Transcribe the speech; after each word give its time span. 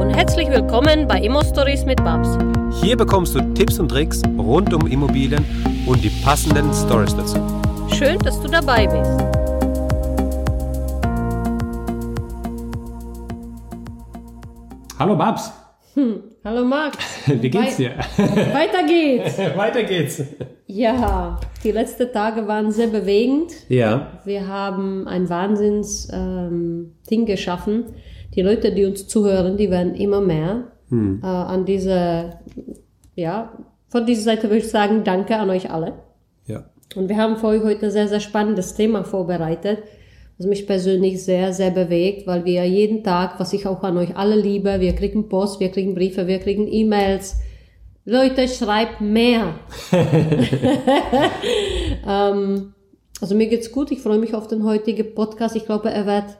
und 0.00 0.08
herzlich 0.08 0.48
willkommen 0.48 1.06
bei 1.06 1.20
Immo 1.20 1.42
Stories 1.44 1.84
mit 1.84 2.02
Babs. 2.02 2.38
Hier 2.80 2.96
bekommst 2.96 3.34
du 3.34 3.40
Tipps 3.52 3.78
und 3.78 3.90
Tricks 3.90 4.22
rund 4.38 4.72
um 4.72 4.86
Immobilien 4.86 5.44
und 5.86 6.02
die 6.02 6.08
passenden 6.24 6.72
Stories 6.72 7.14
dazu. 7.14 7.36
Schön, 7.94 8.18
dass 8.20 8.40
du 8.40 8.48
dabei 8.48 8.86
bist. 8.86 9.10
Hallo 14.98 15.16
Babs. 15.16 15.52
Hm. 15.92 16.22
Hallo 16.42 16.64
Max. 16.64 16.96
Wie 17.26 17.50
geht's 17.50 17.76
dir? 17.76 17.90
Weiter 18.16 18.82
geht's. 18.86 19.36
Weiter 19.56 19.82
geht's. 19.82 20.22
Ja, 20.66 21.38
die 21.62 21.72
letzten 21.72 22.10
Tage 22.10 22.48
waren 22.48 22.72
sehr 22.72 22.86
bewegend. 22.86 23.52
Ja. 23.68 24.20
Wir 24.24 24.46
haben 24.48 25.06
ein 25.06 25.28
Wahnsinns-Ding 25.28 27.20
ähm, 27.20 27.26
geschaffen. 27.26 27.92
Die 28.34 28.42
Leute, 28.42 28.72
die 28.72 28.84
uns 28.84 29.06
zuhören, 29.08 29.56
die 29.56 29.70
werden 29.70 29.94
immer 29.94 30.20
mehr. 30.20 30.72
Hm. 30.88 31.20
Äh, 31.22 31.26
an 31.26 31.64
diese, 31.64 32.38
ja, 33.14 33.52
von 33.88 34.06
dieser 34.06 34.22
Seite 34.22 34.44
würde 34.44 34.58
ich 34.58 34.68
sagen, 34.68 35.02
danke 35.04 35.36
an 35.36 35.50
euch 35.50 35.70
alle. 35.70 35.94
Ja. 36.46 36.64
Und 36.94 37.08
wir 37.08 37.16
haben 37.16 37.36
für 37.36 37.48
euch 37.48 37.62
heute 37.62 37.86
ein 37.86 37.92
sehr, 37.92 38.08
sehr 38.08 38.20
spannendes 38.20 38.74
Thema 38.74 39.04
vorbereitet 39.04 39.78
was 40.40 40.46
mich 40.46 40.66
persönlich 40.66 41.22
sehr, 41.22 41.52
sehr 41.52 41.70
bewegt, 41.70 42.26
weil 42.26 42.46
wir 42.46 42.64
jeden 42.64 43.04
Tag, 43.04 43.38
was 43.38 43.52
ich 43.52 43.66
auch 43.66 43.82
an 43.82 43.98
euch 43.98 44.16
alle 44.16 44.36
liebe, 44.36 44.80
wir 44.80 44.94
kriegen 44.94 45.28
Post, 45.28 45.60
wir 45.60 45.68
kriegen 45.68 45.94
Briefe, 45.94 46.26
wir 46.26 46.38
kriegen 46.38 46.66
E-Mails. 46.66 47.36
Leute, 48.06 48.48
schreibt 48.48 49.02
mehr. 49.02 49.56
ähm, 52.08 52.72
also 53.20 53.34
mir 53.34 53.48
geht's 53.48 53.70
gut, 53.70 53.90
ich 53.90 54.00
freue 54.00 54.18
mich 54.18 54.32
auf 54.34 54.48
den 54.48 54.64
heutigen 54.64 55.14
Podcast. 55.14 55.56
Ich 55.56 55.66
glaube, 55.66 55.90
er 55.90 56.06
wird 56.06 56.38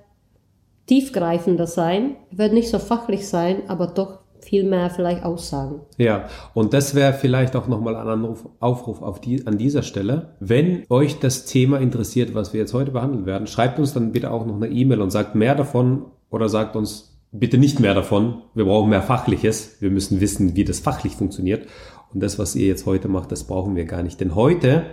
tiefgreifender 0.90 1.68
sein, 1.68 2.16
wird 2.32 2.52
nicht 2.52 2.68
so 2.68 2.80
fachlich 2.80 3.28
sein, 3.28 3.62
aber 3.68 3.86
doch 3.86 4.18
viel 4.40 4.64
mehr 4.64 4.90
vielleicht 4.90 5.23
aussagen. 5.23 5.82
Ja, 5.98 6.24
und 6.52 6.74
das 6.74 6.96
wäre 6.96 7.12
vielleicht 7.12 7.54
auch 7.54 7.68
nochmal 7.68 7.95
ein 7.95 8.09
Anruf, 8.09 8.48
Aufruf 8.59 9.00
auf 9.00 9.20
die, 9.20 9.46
an 9.46 9.56
dieser 9.56 9.84
Stelle. 9.84 10.34
Wenn 10.40 10.82
euch 10.90 11.20
das 11.20 11.45
Thema 11.45 11.78
interessiert, 11.78 12.34
was 12.34 12.52
wir 12.52 12.59
jetzt 12.59 12.74
heute 12.74 12.90
behandeln 12.90 13.24
werden, 13.24 13.46
schreibt 13.46 13.78
uns 13.78 13.92
dann 13.92 14.10
bitte 14.10 14.32
auch 14.32 14.45
noch 14.45 14.56
eine 14.56 14.66
E-Mail 14.66 15.00
und 15.00 15.10
sagt 15.10 15.37
mehr 15.37 15.54
davon 15.54 16.06
oder 16.28 16.48
sagt 16.48 16.74
uns 16.74 17.20
bitte 17.30 17.56
nicht 17.56 17.78
mehr 17.78 17.95
davon. 17.95 18.43
Wir 18.54 18.65
brauchen 18.65 18.90
mehr 18.90 19.02
Fachliches. 19.02 19.76
Wir 19.78 19.90
müssen 19.90 20.20
wissen, 20.20 20.56
wie 20.56 20.65
das 20.65 20.80
fachlich 20.80 21.15
funktioniert. 21.15 21.68
Und 22.12 22.20
das, 22.20 22.37
was 22.40 22.56
ihr 22.56 22.66
jetzt 22.66 22.87
heute 22.87 23.06
macht, 23.06 23.30
das 23.30 23.45
brauchen 23.45 23.76
wir 23.76 23.84
gar 23.84 24.02
nicht. 24.02 24.20
Denn 24.20 24.34
heute 24.34 24.87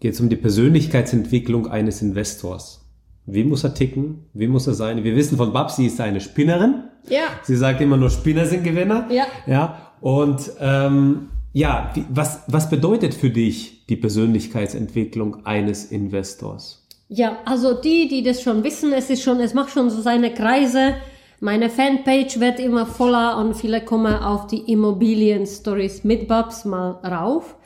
geht 0.00 0.12
es 0.12 0.20
um 0.20 0.28
die 0.28 0.36
Persönlichkeitsentwicklung 0.36 1.68
eines 1.68 2.02
Investors. 2.02 2.81
Wie 3.26 3.44
muss 3.44 3.64
er 3.64 3.74
ticken? 3.74 4.26
Wie 4.32 4.48
muss 4.48 4.66
er 4.66 4.74
sein? 4.74 5.04
Wir 5.04 5.14
wissen 5.14 5.36
von 5.36 5.52
Babsi 5.52 5.86
ist 5.86 6.00
eine 6.00 6.20
Spinnerin. 6.20 6.84
Ja. 7.08 7.24
Sie 7.42 7.56
sagt 7.56 7.80
immer 7.80 7.96
nur 7.96 8.10
Spinner 8.10 8.46
sind 8.46 8.64
Gewinner. 8.64 9.06
Ja. 9.10 9.26
Ja. 9.46 9.92
Und 10.00 10.50
ähm, 10.60 11.28
ja, 11.52 11.92
was, 12.08 12.42
was 12.48 12.68
bedeutet 12.68 13.14
für 13.14 13.30
dich 13.30 13.86
die 13.86 13.96
Persönlichkeitsentwicklung 13.96 15.46
eines 15.46 15.84
Investors? 15.84 16.86
Ja, 17.08 17.38
also 17.44 17.74
die, 17.74 18.08
die 18.08 18.22
das 18.22 18.42
schon 18.42 18.64
wissen, 18.64 18.92
es 18.92 19.10
ist 19.10 19.22
schon, 19.22 19.38
es 19.40 19.52
macht 19.52 19.70
schon 19.70 19.90
so 19.90 20.00
seine 20.00 20.32
Kreise. 20.32 20.94
Meine 21.40 21.68
Fanpage 21.68 22.40
wird 22.40 22.58
immer 22.58 22.86
voller 22.86 23.36
und 23.36 23.54
viele 23.54 23.84
kommen 23.84 24.14
auf 24.14 24.46
die 24.46 24.72
Immobilien-Stories 24.72 26.04
mit 26.04 26.26
Babs 26.26 26.64
mal 26.64 26.92
rauf. 27.04 27.56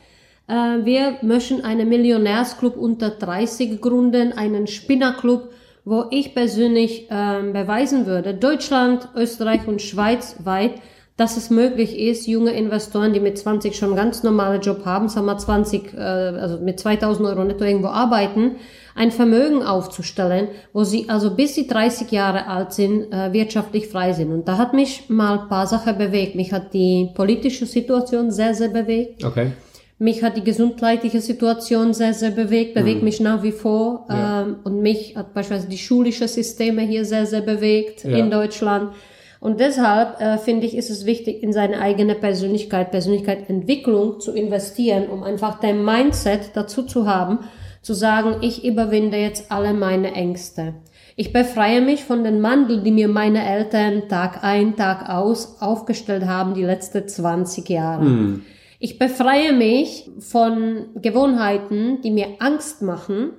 Äh, 0.47 0.53
wir 0.85 1.17
möchten 1.21 1.63
einen 1.63 1.89
Millionärsclub 1.89 2.77
unter 2.77 3.09
30 3.09 3.81
gründen, 3.81 4.33
einen 4.33 4.67
Spinnerclub, 4.67 5.49
wo 5.85 6.05
ich 6.11 6.33
persönlich 6.33 7.09
äh, 7.09 7.41
beweisen 7.51 8.05
würde, 8.05 8.33
Deutschland, 8.33 9.09
Österreich 9.15 9.67
und 9.67 9.81
Schweiz 9.81 10.37
weit, 10.43 10.73
dass 11.17 11.35
es 11.35 11.49
möglich 11.49 11.97
ist, 11.97 12.27
junge 12.27 12.51
Investoren, 12.51 13.11
die 13.11 13.19
mit 13.19 13.37
20 13.37 13.75
schon 13.75 13.95
ganz 13.95 14.21
normale 14.21 14.59
Job 14.59 14.85
haben, 14.85 15.09
sagen 15.09 15.25
wir 15.25 15.37
20, 15.37 15.93
äh, 15.93 15.97
also 15.97 16.59
mit 16.59 16.79
2000 16.79 17.27
Euro 17.27 17.43
netto 17.43 17.63
irgendwo 17.63 17.87
arbeiten, 17.87 18.57
ein 18.95 19.11
Vermögen 19.11 19.63
aufzustellen, 19.63 20.49
wo 20.73 20.83
sie 20.83 21.09
also 21.09 21.35
bis 21.35 21.55
sie 21.55 21.67
30 21.67 22.11
Jahre 22.11 22.47
alt 22.47 22.73
sind, 22.73 23.11
äh, 23.11 23.33
wirtschaftlich 23.33 23.87
frei 23.87 24.13
sind. 24.13 24.31
Und 24.31 24.47
da 24.47 24.57
hat 24.57 24.73
mich 24.73 25.09
mal 25.09 25.39
ein 25.39 25.47
paar 25.47 25.67
Sachen 25.67 25.97
bewegt. 25.97 26.35
Mich 26.35 26.51
hat 26.51 26.73
die 26.73 27.09
politische 27.15 27.65
Situation 27.65 28.31
sehr, 28.31 28.53
sehr 28.53 28.69
bewegt. 28.69 29.23
Okay. 29.23 29.53
Mich 29.99 30.23
hat 30.23 30.37
die 30.37 30.43
gesundheitliche 30.43 31.21
Situation 31.21 31.93
sehr, 31.93 32.13
sehr 32.13 32.29
bewegt, 32.29 32.75
bewegt 32.75 32.99
mhm. 32.99 33.05
mich 33.05 33.19
nach 33.19 33.41
wie 33.41 33.51
vor. 33.51 34.05
Ja. 34.09 34.43
Ähm, 34.43 34.57
und 34.63 34.81
mich 34.81 35.15
hat 35.15 35.33
beispielsweise 35.33 35.69
die 35.69 35.79
schulische 35.79 36.27
Systeme 36.27 36.83
hier 36.83 37.03
sehr, 37.03 37.25
sehr 37.25 37.41
bewegt 37.41 38.03
ja. 38.03 38.15
in 38.15 38.29
Deutschland. 38.29 38.91
Und 39.39 39.59
deshalb 39.59 40.19
äh, 40.21 40.37
finde 40.37 40.65
ich, 40.67 40.75
ist 40.75 40.89
es 40.89 41.05
wichtig, 41.05 41.41
in 41.41 41.53
seine 41.53 41.79
eigene 41.79 42.15
Persönlichkeit, 42.15 42.91
Persönlichkeitsentwicklung 42.91 44.19
zu 44.19 44.33
investieren, 44.33 45.09
um 45.09 45.23
einfach 45.23 45.59
dein 45.59 45.83
Mindset 45.83 46.51
dazu 46.53 46.83
zu 46.83 47.07
haben, 47.07 47.39
zu 47.81 47.93
sagen, 47.93 48.37
ich 48.41 48.65
überwinde 48.65 49.17
jetzt 49.17 49.51
alle 49.51 49.73
meine 49.73 50.13
Ängste. 50.13 50.73
Ich 51.15 51.33
befreie 51.33 51.81
mich 51.81 52.03
von 52.03 52.23
den 52.23 52.41
Mandeln, 52.41 52.83
die 52.83 52.91
mir 52.91 53.07
meine 53.07 53.47
Eltern 53.47 54.07
Tag 54.07 54.43
ein, 54.43 54.75
Tag 54.75 55.09
aus 55.09 55.61
aufgestellt 55.61 56.25
haben, 56.25 56.53
die 56.53 56.63
letzten 56.63 57.07
20 57.07 57.67
Jahre. 57.69 58.05
Mhm. 58.05 58.45
Ich 58.79 58.99
befreie 58.99 59.53
mich 59.53 60.09
von 60.19 60.89
Gewohnheiten, 61.01 62.01
die 62.01 62.11
mir 62.11 62.27
Angst 62.39 62.83
machen 62.83 63.31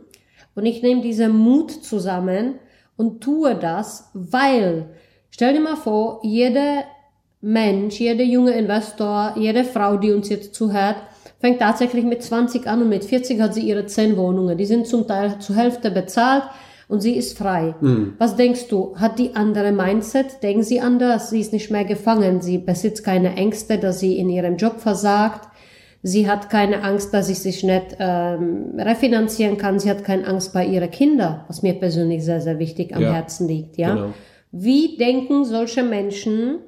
und 0.56 0.66
ich 0.66 0.82
nehme 0.82 1.00
diesen 1.00 1.36
Mut 1.36 1.70
zusammen 1.70 2.58
und 2.96 3.22
tue 3.22 3.54
das, 3.54 4.10
weil, 4.14 4.90
stell 5.30 5.52
dir 5.52 5.60
mal 5.60 5.76
vor, 5.76 6.20
jeder 6.24 6.84
Mensch, 7.40 8.00
jeder 8.00 8.24
junge 8.24 8.50
Investor, 8.50 9.34
jede 9.36 9.62
Frau, 9.62 9.96
die 9.96 10.10
uns 10.10 10.28
jetzt 10.28 10.56
zuhört, 10.56 10.96
fängt 11.38 11.60
tatsächlich 11.60 12.04
mit 12.04 12.20
20 12.20 12.66
an 12.66 12.82
und 12.82 12.88
mit 12.88 13.04
40 13.04 13.40
hat 13.40 13.54
sie 13.54 13.60
ihre 13.62 13.86
10 13.86 14.16
Wohnungen. 14.16 14.58
Die 14.58 14.66
sind 14.66 14.88
zum 14.88 15.06
Teil 15.06 15.38
zur 15.38 15.54
Hälfte 15.54 15.92
bezahlt 15.92 16.42
und 16.88 17.02
sie 17.02 17.14
ist 17.16 17.36
frei. 17.36 17.74
Mhm. 17.80 18.14
Was 18.18 18.36
denkst 18.36 18.68
du? 18.68 18.96
Hat 18.96 19.18
die 19.18 19.36
andere 19.36 19.72
Mindset? 19.72 20.42
Denken 20.42 20.62
sie 20.62 20.80
anders? 20.80 21.30
Sie 21.30 21.40
ist 21.40 21.52
nicht 21.52 21.70
mehr 21.70 21.84
gefangen. 21.84 22.40
Sie 22.40 22.58
besitzt 22.58 23.04
keine 23.04 23.36
Ängste, 23.36 23.78
dass 23.78 24.00
sie 24.00 24.18
in 24.18 24.30
ihrem 24.30 24.56
Job 24.56 24.80
versagt. 24.80 25.48
Sie 26.02 26.30
hat 26.30 26.48
keine 26.48 26.82
Angst, 26.82 27.12
dass 27.12 27.26
sie 27.26 27.34
sich 27.34 27.62
nicht 27.62 27.96
ähm, 27.98 28.74
refinanzieren 28.78 29.58
kann. 29.58 29.78
Sie 29.78 29.90
hat 29.90 30.04
keine 30.04 30.26
Angst 30.26 30.52
bei 30.54 30.64
ihren 30.64 30.90
Kindern, 30.90 31.42
was 31.48 31.62
mir 31.62 31.74
persönlich 31.74 32.24
sehr, 32.24 32.40
sehr 32.40 32.58
wichtig 32.58 32.94
am 32.96 33.02
ja. 33.02 33.12
Herzen 33.12 33.48
liegt. 33.48 33.76
Ja? 33.76 33.94
Genau. 33.94 34.14
Wie 34.50 34.96
denken 34.96 35.44
solche 35.44 35.82
Menschen, 35.82 36.60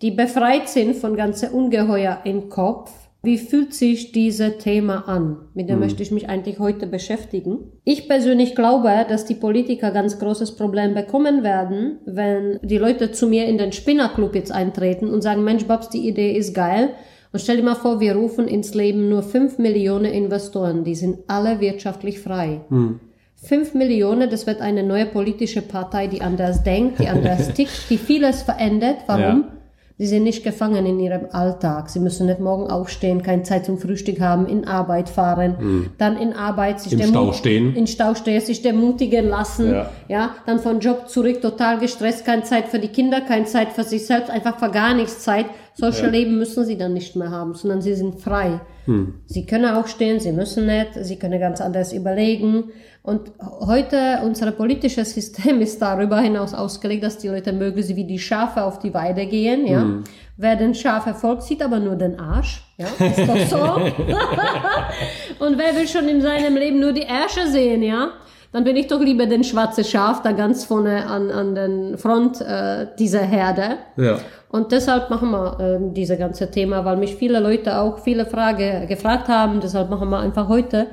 die 0.00 0.12
befreit 0.12 0.68
sind 0.68 0.96
von 0.96 1.16
ganze 1.16 1.50
Ungeheuer 1.50 2.20
im 2.24 2.48
Kopf, 2.48 2.92
wie 3.22 3.38
fühlt 3.38 3.74
sich 3.74 4.12
dieses 4.12 4.58
Thema 4.58 5.08
an? 5.08 5.38
Mit 5.54 5.68
dem 5.68 5.74
hm. 5.74 5.80
möchte 5.80 6.02
ich 6.02 6.12
mich 6.12 6.28
eigentlich 6.28 6.60
heute 6.60 6.86
beschäftigen. 6.86 7.72
Ich 7.84 8.08
persönlich 8.08 8.54
glaube, 8.54 9.06
dass 9.08 9.24
die 9.24 9.34
Politiker 9.34 9.90
ganz 9.90 10.18
großes 10.20 10.54
Problem 10.54 10.94
bekommen 10.94 11.42
werden, 11.42 11.98
wenn 12.06 12.60
die 12.62 12.78
Leute 12.78 13.10
zu 13.10 13.26
mir 13.26 13.46
in 13.46 13.58
den 13.58 13.72
Spinnerclub 13.72 14.36
jetzt 14.36 14.52
eintreten 14.52 15.08
und 15.08 15.22
sagen, 15.22 15.42
Mensch, 15.42 15.64
Babs, 15.64 15.88
die 15.88 16.06
Idee 16.06 16.32
ist 16.32 16.54
geil. 16.54 16.90
Und 17.32 17.40
stell 17.40 17.56
dir 17.56 17.64
mal 17.64 17.74
vor, 17.74 17.98
wir 18.00 18.14
rufen 18.14 18.46
ins 18.46 18.72
Leben 18.74 19.08
nur 19.08 19.22
fünf 19.22 19.58
Millionen 19.58 20.12
Investoren, 20.12 20.84
die 20.84 20.94
sind 20.94 21.18
alle 21.26 21.60
wirtschaftlich 21.60 22.20
frei. 22.20 22.60
Hm. 22.68 23.00
Fünf 23.34 23.74
Millionen, 23.74 24.30
das 24.30 24.46
wird 24.46 24.60
eine 24.60 24.82
neue 24.82 25.06
politische 25.06 25.62
Partei, 25.62 26.06
die 26.06 26.22
anders 26.22 26.62
denkt, 26.62 27.00
die 27.00 27.08
anders 27.08 27.52
tickt, 27.54 27.90
die 27.90 27.98
vieles 27.98 28.42
verändert. 28.42 28.98
Warum? 29.06 29.44
Ja 29.48 29.57
Sie 30.00 30.06
sind 30.06 30.22
nicht 30.22 30.44
gefangen 30.44 30.86
in 30.86 31.00
ihrem 31.00 31.26
Alltag. 31.32 31.90
Sie 31.90 31.98
müssen 31.98 32.26
nicht 32.26 32.38
morgen 32.38 32.70
aufstehen, 32.70 33.24
keine 33.24 33.42
Zeit 33.42 33.66
zum 33.66 33.78
Frühstück 33.78 34.20
haben, 34.20 34.46
in 34.46 34.64
Arbeit 34.64 35.08
fahren, 35.08 35.56
mhm. 35.58 35.90
dann 35.98 36.16
in 36.16 36.32
Arbeit 36.34 36.80
sich 36.80 36.92
Im 36.92 37.02
Stau 37.02 37.32
stehen. 37.32 37.74
In 37.74 37.88
Stau 37.88 38.14
stehen, 38.14 38.40
sich 38.40 38.62
demutigen 38.62 39.28
lassen, 39.28 39.72
ja. 39.72 39.90
ja, 40.06 40.36
dann 40.46 40.60
von 40.60 40.78
Job 40.78 41.08
zurück, 41.08 41.42
total 41.42 41.80
gestresst, 41.80 42.24
keine 42.24 42.44
Zeit 42.44 42.68
für 42.68 42.78
die 42.78 42.88
Kinder, 42.88 43.22
keine 43.22 43.46
Zeit 43.46 43.72
für 43.72 43.82
sich 43.82 44.06
selbst, 44.06 44.30
einfach 44.30 44.60
für 44.60 44.70
gar 44.70 44.94
nichts 44.94 45.18
Zeit. 45.18 45.46
Solche 45.78 46.06
ja. 46.06 46.10
Leben 46.10 46.38
müssen 46.38 46.64
sie 46.64 46.76
dann 46.76 46.92
nicht 46.92 47.14
mehr 47.14 47.30
haben, 47.30 47.54
sondern 47.54 47.80
sie 47.80 47.94
sind 47.94 48.20
frei. 48.20 48.60
Hm. 48.86 49.14
Sie 49.26 49.46
können 49.46 49.76
auch 49.76 49.86
stehen, 49.86 50.18
sie 50.18 50.32
müssen 50.32 50.66
nicht, 50.66 50.88
sie 51.02 51.16
können 51.16 51.38
ganz 51.38 51.60
anders 51.60 51.92
überlegen. 51.92 52.72
Und 53.04 53.30
heute, 53.40 54.18
unser 54.24 54.50
politisches 54.50 55.14
System 55.14 55.60
ist 55.60 55.80
darüber 55.80 56.18
hinaus 56.18 56.52
ausgelegt, 56.52 57.04
dass 57.04 57.18
die 57.18 57.28
Leute 57.28 57.52
möglichst 57.52 57.94
wie 57.94 58.04
die 58.04 58.18
Schafe 58.18 58.64
auf 58.64 58.80
die 58.80 58.92
Weide 58.92 59.26
gehen, 59.26 59.68
ja. 59.68 59.82
Hm. 59.82 60.02
Wer 60.36 60.56
den 60.56 60.74
Schaferfolg 60.74 61.42
sieht 61.42 61.62
aber 61.62 61.78
nur 61.78 61.94
den 61.94 62.18
Arsch, 62.18 62.64
ja, 62.76 62.86
ist 62.86 63.28
doch 63.28 63.38
so. 63.46 63.56
Und 65.44 65.58
wer 65.58 65.76
will 65.76 65.86
schon 65.86 66.08
in 66.08 66.20
seinem 66.20 66.56
Leben 66.56 66.80
nur 66.80 66.92
die 66.92 67.02
Ärsche 67.02 67.46
sehen, 67.46 67.84
ja? 67.84 68.14
Dann 68.52 68.64
bin 68.64 68.76
ich 68.76 68.86
doch 68.86 69.00
lieber 69.00 69.26
den 69.26 69.44
schwarzen 69.44 69.84
Schaf 69.84 70.22
da 70.22 70.32
ganz 70.32 70.64
vorne 70.64 71.06
an, 71.06 71.30
an 71.30 71.54
den 71.54 71.98
Front 71.98 72.40
äh, 72.40 72.86
dieser 72.98 73.20
Herde. 73.20 73.76
Ja. 73.96 74.18
Und 74.48 74.72
deshalb 74.72 75.10
machen 75.10 75.30
wir 75.30 75.60
äh, 75.60 75.78
diese 75.92 76.16
ganze 76.16 76.50
Thema, 76.50 76.84
weil 76.84 76.96
mich 76.96 77.14
viele 77.16 77.40
Leute 77.40 77.78
auch 77.78 77.98
viele 77.98 78.24
Fragen 78.24 78.88
gefragt 78.88 79.28
haben. 79.28 79.60
Deshalb 79.60 79.90
machen 79.90 80.08
wir 80.08 80.20
einfach 80.20 80.48
heute 80.48 80.86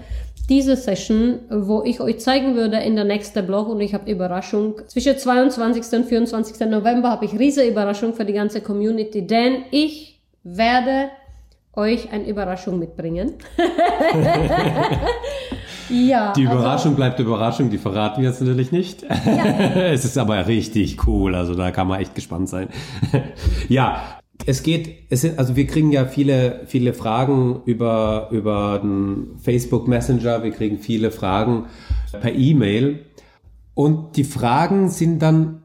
diese 0.49 0.75
Session, 0.75 1.39
wo 1.49 1.81
ich 1.83 2.01
euch 2.01 2.19
zeigen 2.19 2.55
würde 2.55 2.77
in 2.77 2.95
der 2.95 3.05
nächsten 3.05 3.45
Blog 3.47 3.69
und 3.69 3.79
ich 3.79 3.93
habe 3.93 4.11
Überraschung. 4.11 4.75
Zwischen 4.87 5.17
22. 5.17 5.99
und 5.99 6.05
24. 6.05 6.67
November 6.67 7.09
habe 7.09 7.25
ich 7.25 7.39
riesige 7.39 7.69
Überraschung 7.69 8.13
für 8.13 8.25
die 8.25 8.33
ganze 8.33 8.59
Community, 8.61 9.25
denn 9.25 9.63
ich 9.71 10.21
werde 10.43 11.09
euch 11.73 12.11
eine 12.11 12.27
Überraschung 12.27 12.79
mitbringen. 12.79 13.33
ja. 15.89 16.33
Die 16.33 16.47
also 16.47 16.59
Überraschung 16.59 16.91
also, 16.91 16.95
bleibt 16.95 17.19
Überraschung, 17.19 17.69
die 17.69 17.77
verraten 17.77 18.21
wir 18.21 18.29
jetzt 18.29 18.41
natürlich 18.41 18.71
nicht. 18.71 19.03
Ja. 19.03 19.45
es 19.91 20.05
ist 20.05 20.17
aber 20.17 20.47
richtig 20.47 21.07
cool, 21.07 21.35
also 21.35 21.55
da 21.55 21.71
kann 21.71 21.87
man 21.87 21.99
echt 21.99 22.15
gespannt 22.15 22.49
sein. 22.49 22.69
ja, 23.69 24.19
es 24.45 24.63
geht, 24.63 25.05
es 25.09 25.21
sind, 25.21 25.39
also 25.39 25.55
wir 25.55 25.67
kriegen 25.67 25.91
ja 25.91 26.05
viele, 26.05 26.61
viele 26.65 26.93
Fragen 26.93 27.61
über, 27.65 28.27
über 28.31 28.79
den 28.79 29.37
Facebook 29.37 29.87
Messenger, 29.87 30.43
wir 30.43 30.51
kriegen 30.51 30.79
viele 30.79 31.11
Fragen 31.11 31.65
per 32.11 32.33
E-Mail. 32.33 33.05
Und 33.73 34.17
die 34.17 34.23
Fragen 34.23 34.89
sind 34.89 35.19
dann 35.19 35.63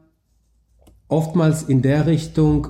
oftmals 1.07 1.63
in 1.63 1.81
der 1.81 2.07
Richtung, 2.07 2.69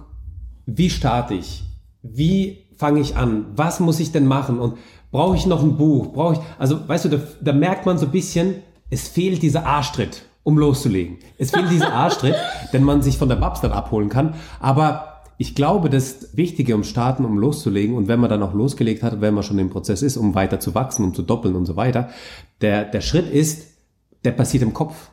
wie 0.65 0.89
starte 0.89 1.33
ich? 1.33 1.63
Wie 2.01 2.68
fange 2.75 3.00
ich 3.00 3.15
an? 3.15 3.45
Was 3.56 3.80
muss 3.80 4.00
ich 4.00 4.12
denn 4.12 4.25
machen? 4.25 4.59
Und 4.59 4.77
brauche 5.12 5.36
ich 5.36 5.46
noch 5.46 5.62
ein 5.62 5.78
Buch? 5.78 6.13
Brauche 6.13 6.34
ich, 6.34 6.40
also 6.58 6.88
weißt 6.88 7.06
du, 7.06 7.10
da, 7.10 7.19
da 7.42 7.54
merkt 7.54 7.86
man 7.86 7.98
so 7.98 8.06
ein 8.06 8.12
bisschen, 8.12 8.56
es 8.90 9.08
fehlt 9.08 9.42
dieser 9.42 9.66
Arschtritt, 9.66 10.25
um 10.44 10.58
loszulegen. 10.58 11.18
Es 11.38 11.52
fehlt 11.52 11.69
dieser 11.69 11.94
Arschtritt, 11.94 12.36
den 12.74 12.84
man 12.84 13.02
sich 13.02 13.18
von 13.18 13.30
der 13.30 13.36
Babs 13.36 13.62
dann 13.62 13.72
abholen 13.72 14.10
kann. 14.10 14.34
Aber 14.60 15.22
ich 15.38 15.56
glaube, 15.56 15.90
das 15.90 16.38
Wichtige, 16.38 16.75
um 16.75 16.84
starten, 16.84 17.25
um 17.25 17.38
loszulegen 17.38 17.96
und 17.96 18.08
wenn 18.08 18.19
man 18.19 18.30
dann 18.30 18.44
auch 18.44 18.54
losgelegt 18.54 19.02
hat, 19.02 19.22
wenn 19.22 19.34
man 19.34 19.44
schon 19.44 19.58
im 19.58 19.69
Prozess 19.72 20.04
ist, 20.04 20.18
um 20.18 20.36
weiter 20.36 20.60
zu 20.60 20.75
wachsen, 20.75 21.04
um 21.04 21.13
zu 21.16 21.24
doppeln 21.24 21.56
und 21.56 21.66
so 21.66 21.75
weiter, 21.75 22.10
der, 22.62 22.86
der 22.86 23.02
Schritt 23.02 23.28
ist, 23.31 23.68
der 24.24 24.34
passiert 24.34 24.62
im 24.62 24.74
Kopf. 24.74 25.10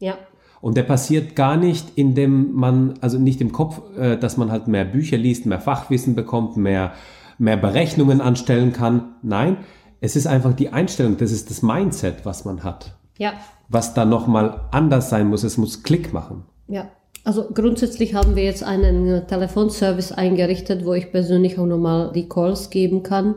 Ja. 0.00 0.14
Und 0.60 0.76
der 0.76 0.82
passiert 0.82 1.36
gar 1.36 1.56
nicht, 1.56 1.92
indem 1.94 2.54
man, 2.54 2.94
also 3.00 3.18
nicht 3.18 3.40
im 3.40 3.52
Kopf, 3.52 3.80
äh, 3.96 4.16
dass 4.16 4.36
man 4.36 4.50
halt 4.50 4.66
mehr 4.66 4.84
Bücher 4.84 5.16
liest, 5.16 5.46
mehr 5.46 5.60
Fachwissen 5.60 6.16
bekommt, 6.16 6.56
mehr, 6.56 6.92
mehr 7.38 7.56
Berechnungen 7.56 8.20
anstellen 8.20 8.72
kann. 8.72 9.14
Nein, 9.22 9.58
es 10.00 10.16
ist 10.16 10.26
einfach 10.26 10.52
die 10.52 10.70
Einstellung, 10.70 11.16
das 11.16 11.32
ist 11.32 11.50
das 11.50 11.62
Mindset, 11.62 12.24
was 12.24 12.44
man 12.44 12.62
hat. 12.64 12.96
Ja. 13.18 13.32
Was 13.68 13.94
da 13.94 14.04
nochmal 14.04 14.60
anders 14.70 15.10
sein 15.10 15.28
muss, 15.28 15.42
es 15.42 15.58
muss 15.58 15.82
Klick 15.82 16.12
machen. 16.12 16.44
Ja. 16.68 16.88
Also 17.24 17.48
grundsätzlich 17.52 18.14
haben 18.14 18.36
wir 18.36 18.44
jetzt 18.44 18.62
einen 18.62 19.26
Telefonservice 19.26 20.12
eingerichtet, 20.12 20.86
wo 20.86 20.94
ich 20.94 21.12
persönlich 21.12 21.58
auch 21.58 21.66
nochmal 21.66 22.12
die 22.14 22.28
Calls 22.28 22.70
geben 22.70 23.02
kann, 23.02 23.34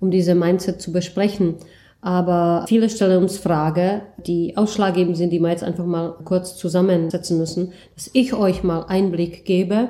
um 0.00 0.10
diese 0.10 0.34
Mindset 0.34 0.80
zu 0.80 0.92
besprechen. 0.92 1.56
Aber 2.00 2.64
viele 2.68 2.88
stellen 2.88 3.22
uns 3.22 3.38
Frage, 3.38 4.02
die 4.26 4.56
ausschlaggebend 4.56 5.16
sind, 5.16 5.30
die 5.30 5.40
wir 5.40 5.50
jetzt 5.50 5.64
einfach 5.64 5.84
mal 5.84 6.14
kurz 6.24 6.56
zusammensetzen 6.56 7.38
müssen, 7.38 7.72
dass 7.94 8.10
ich 8.12 8.34
euch 8.34 8.62
mal 8.62 8.84
Einblick 8.88 9.44
gebe, 9.44 9.88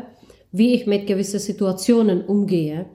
wie 0.50 0.74
ich 0.74 0.86
mit 0.86 1.06
gewissen 1.06 1.40
Situationen 1.40 2.22
umgehe, 2.22 2.86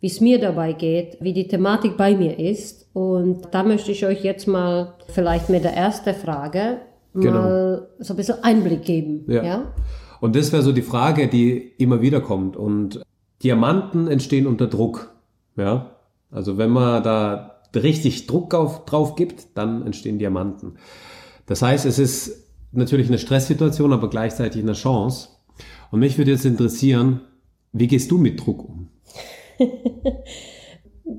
wie 0.00 0.06
es 0.06 0.20
mir 0.20 0.38
dabei 0.40 0.72
geht, 0.72 1.18
wie 1.20 1.32
die 1.32 1.48
Thematik 1.48 1.96
bei 1.96 2.16
mir 2.16 2.38
ist. 2.38 2.88
Und 2.92 3.48
da 3.50 3.62
möchte 3.62 3.90
ich 3.90 4.06
euch 4.06 4.22
jetzt 4.22 4.46
mal 4.46 4.94
vielleicht 5.08 5.50
mit 5.50 5.64
der 5.64 5.74
ersten 5.74 6.14
Frage 6.14 6.78
genau. 7.14 7.32
mal 7.32 7.88
so 7.98 8.14
ein 8.14 8.16
bisschen 8.16 8.42
Einblick 8.42 8.84
geben. 8.84 9.24
Ja. 9.28 9.42
ja? 9.42 9.72
Und 10.20 10.36
das 10.36 10.52
wäre 10.52 10.62
so 10.62 10.72
die 10.72 10.82
Frage, 10.82 11.28
die 11.28 11.72
immer 11.78 12.00
wieder 12.00 12.20
kommt. 12.20 12.56
Und 12.56 13.02
Diamanten 13.42 14.08
entstehen 14.08 14.46
unter 14.46 14.66
Druck. 14.66 15.14
Ja. 15.56 15.96
Also 16.30 16.58
wenn 16.58 16.70
man 16.70 17.02
da 17.02 17.60
richtig 17.74 18.26
Druck 18.26 18.54
auf, 18.54 18.84
drauf 18.84 19.16
gibt, 19.16 19.56
dann 19.56 19.84
entstehen 19.84 20.18
Diamanten. 20.18 20.74
Das 21.46 21.62
heißt, 21.62 21.86
es 21.86 21.98
ist 21.98 22.48
natürlich 22.72 23.08
eine 23.08 23.18
Stresssituation, 23.18 23.92
aber 23.92 24.10
gleichzeitig 24.10 24.62
eine 24.62 24.74
Chance. 24.74 25.28
Und 25.90 26.00
mich 26.00 26.18
würde 26.18 26.32
jetzt 26.32 26.44
interessieren, 26.44 27.22
wie 27.72 27.86
gehst 27.86 28.10
du 28.10 28.18
mit 28.18 28.44
Druck 28.44 28.68
um? 28.68 28.88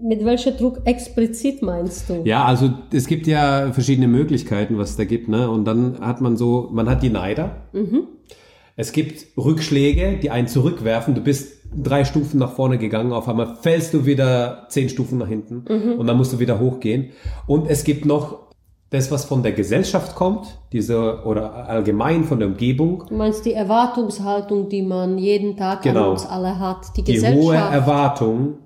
Mit 0.03 0.23
welchem 0.23 0.57
Druck 0.57 0.81
explizit 0.85 1.61
meinst 1.61 2.09
du? 2.09 2.21
Ja, 2.23 2.45
also 2.45 2.71
es 2.93 3.07
gibt 3.07 3.27
ja 3.27 3.71
verschiedene 3.71 4.07
Möglichkeiten, 4.07 4.77
was 4.77 4.91
es 4.91 4.97
da 4.97 5.05
gibt, 5.05 5.27
ne? 5.27 5.49
Und 5.49 5.65
dann 5.65 5.99
hat 5.99 6.21
man 6.21 6.37
so, 6.37 6.69
man 6.71 6.89
hat 6.89 7.03
die 7.03 7.09
Neider. 7.09 7.67
Mhm. 7.73 8.07
Es 8.75 8.91
gibt 8.91 9.25
Rückschläge, 9.37 10.19
die 10.21 10.31
einen 10.31 10.47
zurückwerfen. 10.47 11.15
Du 11.15 11.21
bist 11.21 11.59
drei 11.75 12.05
Stufen 12.05 12.39
nach 12.39 12.53
vorne 12.53 12.77
gegangen, 12.77 13.11
auf 13.11 13.27
einmal 13.27 13.55
fällst 13.55 13.93
du 13.93 14.05
wieder 14.05 14.65
zehn 14.69 14.89
Stufen 14.89 15.17
nach 15.17 15.27
hinten 15.27 15.65
mhm. 15.67 15.99
und 15.99 16.07
dann 16.07 16.17
musst 16.17 16.33
du 16.33 16.39
wieder 16.39 16.59
hochgehen. 16.59 17.11
Und 17.45 17.69
es 17.69 17.83
gibt 17.83 18.05
noch 18.05 18.48
das, 18.89 19.11
was 19.11 19.25
von 19.25 19.43
der 19.43 19.51
Gesellschaft 19.51 20.15
kommt, 20.15 20.59
diese 20.71 21.23
oder 21.23 21.67
allgemein 21.67 22.23
von 22.23 22.39
der 22.39 22.47
Umgebung. 22.47 23.03
Du 23.07 23.15
meinst 23.15 23.45
die 23.45 23.53
Erwartungshaltung, 23.53 24.69
die 24.69 24.81
man 24.81 25.17
jeden 25.17 25.55
Tag 25.55 25.83
genau. 25.83 26.05
an 26.05 26.09
uns 26.11 26.25
alle 26.25 26.57
hat, 26.57 26.97
die, 26.97 27.03
die 27.03 27.13
Gesellschaft. 27.13 27.41
Die 27.41 27.47
hohe 27.47 27.55
Erwartung, 27.55 28.57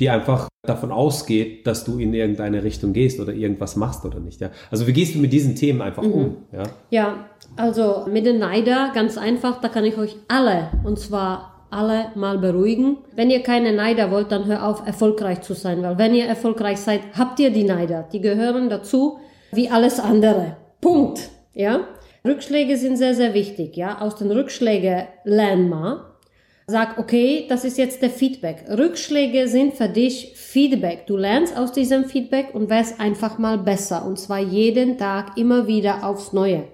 die 0.00 0.08
einfach 0.08 0.48
davon 0.66 0.90
ausgeht, 0.90 1.66
dass 1.66 1.84
du 1.84 1.98
in 1.98 2.14
irgendeine 2.14 2.62
Richtung 2.62 2.92
gehst 2.92 3.20
oder 3.20 3.32
irgendwas 3.32 3.76
machst 3.76 4.04
oder 4.04 4.20
nicht. 4.20 4.40
Ja? 4.40 4.50
Also 4.70 4.86
wie 4.86 4.92
gehst 4.92 5.14
du 5.14 5.18
mit 5.18 5.32
diesen 5.32 5.54
Themen 5.54 5.82
einfach 5.82 6.02
mhm. 6.02 6.12
um? 6.12 6.36
Ja? 6.52 6.62
ja, 6.90 7.24
also 7.56 8.06
mit 8.10 8.24
den 8.24 8.38
Neider 8.38 8.90
ganz 8.94 9.18
einfach, 9.18 9.60
da 9.60 9.68
kann 9.68 9.84
ich 9.84 9.98
euch 9.98 10.16
alle 10.28 10.68
und 10.84 10.98
zwar 10.98 11.54
alle 11.70 12.06
mal 12.14 12.38
beruhigen. 12.38 12.98
Wenn 13.14 13.28
ihr 13.28 13.42
keine 13.42 13.74
Neider 13.74 14.10
wollt, 14.10 14.32
dann 14.32 14.46
hör 14.46 14.66
auf, 14.66 14.86
erfolgreich 14.86 15.42
zu 15.42 15.52
sein, 15.52 15.82
weil 15.82 15.98
wenn 15.98 16.14
ihr 16.14 16.24
erfolgreich 16.24 16.78
seid, 16.78 17.00
habt 17.16 17.38
ihr 17.40 17.50
die 17.50 17.64
Neider. 17.64 18.08
Die 18.10 18.22
gehören 18.22 18.70
dazu 18.70 19.18
wie 19.52 19.68
alles 19.68 20.00
andere. 20.00 20.56
Punkt. 20.80 21.28
Ja. 21.54 21.86
Rückschläge 22.24 22.76
sind 22.76 22.96
sehr, 22.96 23.14
sehr 23.14 23.34
wichtig. 23.34 23.76
Ja. 23.76 24.00
Aus 24.00 24.16
den 24.16 24.30
Rückschlägen 24.30 25.04
lernen 25.24 25.68
wir 25.68 26.08
Sag, 26.70 26.98
okay, 26.98 27.46
das 27.48 27.64
ist 27.64 27.78
jetzt 27.78 28.02
der 28.02 28.10
Feedback. 28.10 28.66
Rückschläge 28.68 29.48
sind 29.48 29.72
für 29.72 29.88
dich 29.88 30.32
Feedback. 30.34 31.06
Du 31.06 31.16
lernst 31.16 31.56
aus 31.56 31.72
diesem 31.72 32.04
Feedback 32.04 32.54
und 32.54 32.68
wirst 32.68 33.00
einfach 33.00 33.38
mal 33.38 33.56
besser. 33.56 34.04
Und 34.04 34.18
zwar 34.18 34.40
jeden 34.40 34.98
Tag 34.98 35.38
immer 35.38 35.66
wieder 35.66 36.06
aufs 36.06 36.34
Neue. 36.34 36.64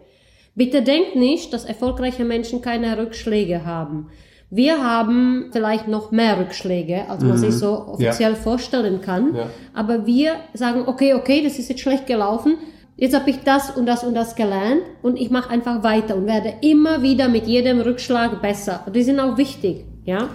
Bitte 0.57 0.83
denk 0.83 1.15
nicht, 1.15 1.53
dass 1.53 1.65
erfolgreiche 1.65 2.25
Menschen 2.25 2.61
keine 2.61 2.99
Rückschläge 2.99 3.65
haben. 3.65 4.11
Wir 4.55 4.85
haben 4.85 5.47
vielleicht 5.51 5.89
noch 5.89 6.13
mehr 6.13 6.39
Rückschläge, 6.39 7.09
als 7.09 7.25
man 7.25 7.33
mhm. 7.33 7.39
sich 7.39 7.55
so 7.55 7.89
offiziell 7.89 8.35
ja. 8.35 8.37
vorstellen 8.37 9.01
kann. 9.01 9.35
Ja. 9.35 9.51
Aber 9.73 10.07
wir 10.07 10.35
sagen, 10.53 10.85
okay, 10.87 11.15
okay, 11.15 11.43
das 11.43 11.59
ist 11.59 11.71
jetzt 11.71 11.81
schlecht 11.81 12.07
gelaufen. 12.07 12.59
Jetzt 12.97 13.19
habe 13.19 13.31
ich 13.31 13.41
das 13.41 13.73
und 13.73 13.87
das 13.87 14.05
und 14.05 14.15
das 14.15 14.37
gelernt 14.37 14.83
und 15.03 15.19
ich 15.19 15.29
mache 15.29 15.51
einfach 15.51 15.83
weiter 15.83 16.15
und 16.15 16.27
werde 16.27 16.55
immer 16.61 17.03
wieder 17.03 17.29
mit 17.29 17.49
jedem 17.49 17.81
Rückschlag 17.81 18.41
besser. 18.41 18.87
Die 18.95 19.03
sind 19.03 19.19
auch 19.19 19.37
wichtig, 19.37 19.87
ja. 20.05 20.29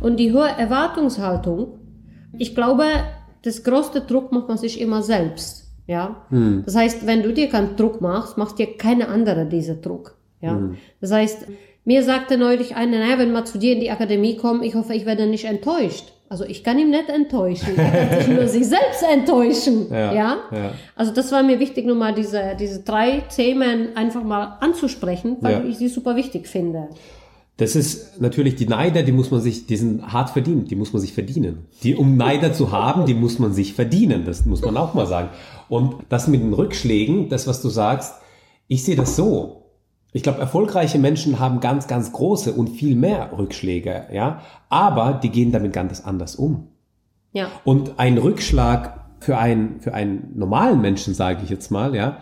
Und 0.00 0.16
die 0.16 0.32
hohe 0.32 0.48
Erwartungshaltung, 0.48 1.78
ich 2.38 2.54
glaube, 2.54 2.84
das 3.42 3.64
größte 3.64 4.00
Druck 4.00 4.32
macht 4.32 4.48
man 4.48 4.56
sich 4.56 4.80
immer 4.80 5.02
selbst, 5.02 5.70
ja. 5.86 6.22
Hm. 6.30 6.62
Das 6.64 6.74
heißt, 6.74 7.06
wenn 7.06 7.22
du 7.22 7.34
dir 7.34 7.50
keinen 7.50 7.76
Druck 7.76 8.00
machst, 8.00 8.38
macht 8.38 8.58
dir 8.58 8.78
keine 8.78 9.08
andere 9.08 9.44
diesen 9.44 9.82
Druck, 9.82 10.16
ja. 10.40 10.52
Hm. 10.52 10.78
Das 11.02 11.12
heißt, 11.12 11.46
mir 11.88 12.04
sagte 12.04 12.36
neulich 12.36 12.76
einer, 12.76 12.98
naja, 12.98 13.18
wenn 13.18 13.32
wir 13.32 13.46
zu 13.46 13.56
dir 13.56 13.72
in 13.72 13.80
die 13.80 13.90
Akademie 13.90 14.36
kommen, 14.36 14.62
ich 14.62 14.74
hoffe, 14.74 14.92
ich 14.92 15.06
werde 15.06 15.26
nicht 15.26 15.46
enttäuscht. 15.46 16.12
Also 16.28 16.44
ich 16.44 16.62
kann 16.62 16.78
ihn 16.78 16.90
nicht 16.90 17.08
enttäuschen. 17.08 17.78
Er 17.78 17.90
kann 17.90 18.18
sich 18.20 18.28
nur 18.28 18.46
sich 18.46 18.66
selbst 18.66 19.02
enttäuschen. 19.10 19.86
Ja, 19.90 20.12
ja? 20.12 20.36
ja, 20.52 20.72
Also 20.96 21.14
das 21.14 21.32
war 21.32 21.42
mir 21.42 21.58
wichtig, 21.60 21.86
nur 21.86 21.96
mal 21.96 22.12
diese, 22.12 22.54
diese 22.60 22.80
drei 22.80 23.22
Themen 23.34 23.96
einfach 23.96 24.22
mal 24.22 24.58
anzusprechen, 24.60 25.38
weil 25.40 25.52
ja. 25.52 25.64
ich 25.64 25.78
sie 25.78 25.88
super 25.88 26.14
wichtig 26.14 26.46
finde. 26.46 26.88
Das 27.56 27.74
ist 27.74 28.20
natürlich 28.20 28.56
die 28.56 28.66
Neider, 28.66 29.02
die 29.02 29.12
muss 29.12 29.30
man 29.30 29.40
sich, 29.40 29.66
die 29.66 29.76
sind 29.76 30.12
hart 30.12 30.28
verdient, 30.28 30.70
die 30.70 30.76
muss 30.76 30.92
man 30.92 31.00
sich 31.00 31.14
verdienen. 31.14 31.68
Die, 31.82 31.96
um 31.96 32.18
Neider 32.18 32.52
zu 32.52 32.70
haben, 32.70 33.06
die 33.06 33.14
muss 33.14 33.38
man 33.38 33.54
sich 33.54 33.72
verdienen. 33.72 34.26
Das 34.26 34.44
muss 34.44 34.60
man 34.60 34.76
auch 34.76 34.92
mal 34.92 35.06
sagen. 35.06 35.30
Und 35.70 35.94
das 36.10 36.28
mit 36.28 36.42
den 36.42 36.52
Rückschlägen, 36.52 37.30
das, 37.30 37.46
was 37.46 37.62
du 37.62 37.70
sagst, 37.70 38.12
ich 38.66 38.84
sehe 38.84 38.94
das 38.94 39.16
so. 39.16 39.67
Ich 40.12 40.22
glaube, 40.22 40.40
erfolgreiche 40.40 40.98
Menschen 40.98 41.38
haben 41.38 41.60
ganz, 41.60 41.86
ganz 41.86 42.12
große 42.12 42.52
und 42.52 42.68
viel 42.68 42.96
mehr 42.96 43.30
Rückschläge, 43.36 44.06
ja. 44.12 44.40
Aber 44.68 45.12
die 45.12 45.30
gehen 45.30 45.52
damit 45.52 45.72
ganz 45.72 46.00
anders 46.00 46.36
um. 46.36 46.68
Ja. 47.32 47.48
Und 47.64 47.98
ein 47.98 48.16
Rückschlag 48.18 48.98
für 49.20 49.38
einen, 49.38 49.80
für 49.80 49.94
einen 49.94 50.32
normalen 50.34 50.80
Menschen, 50.80 51.14
sage 51.14 51.40
ich 51.44 51.50
jetzt 51.50 51.70
mal, 51.70 51.94
ja, 51.94 52.18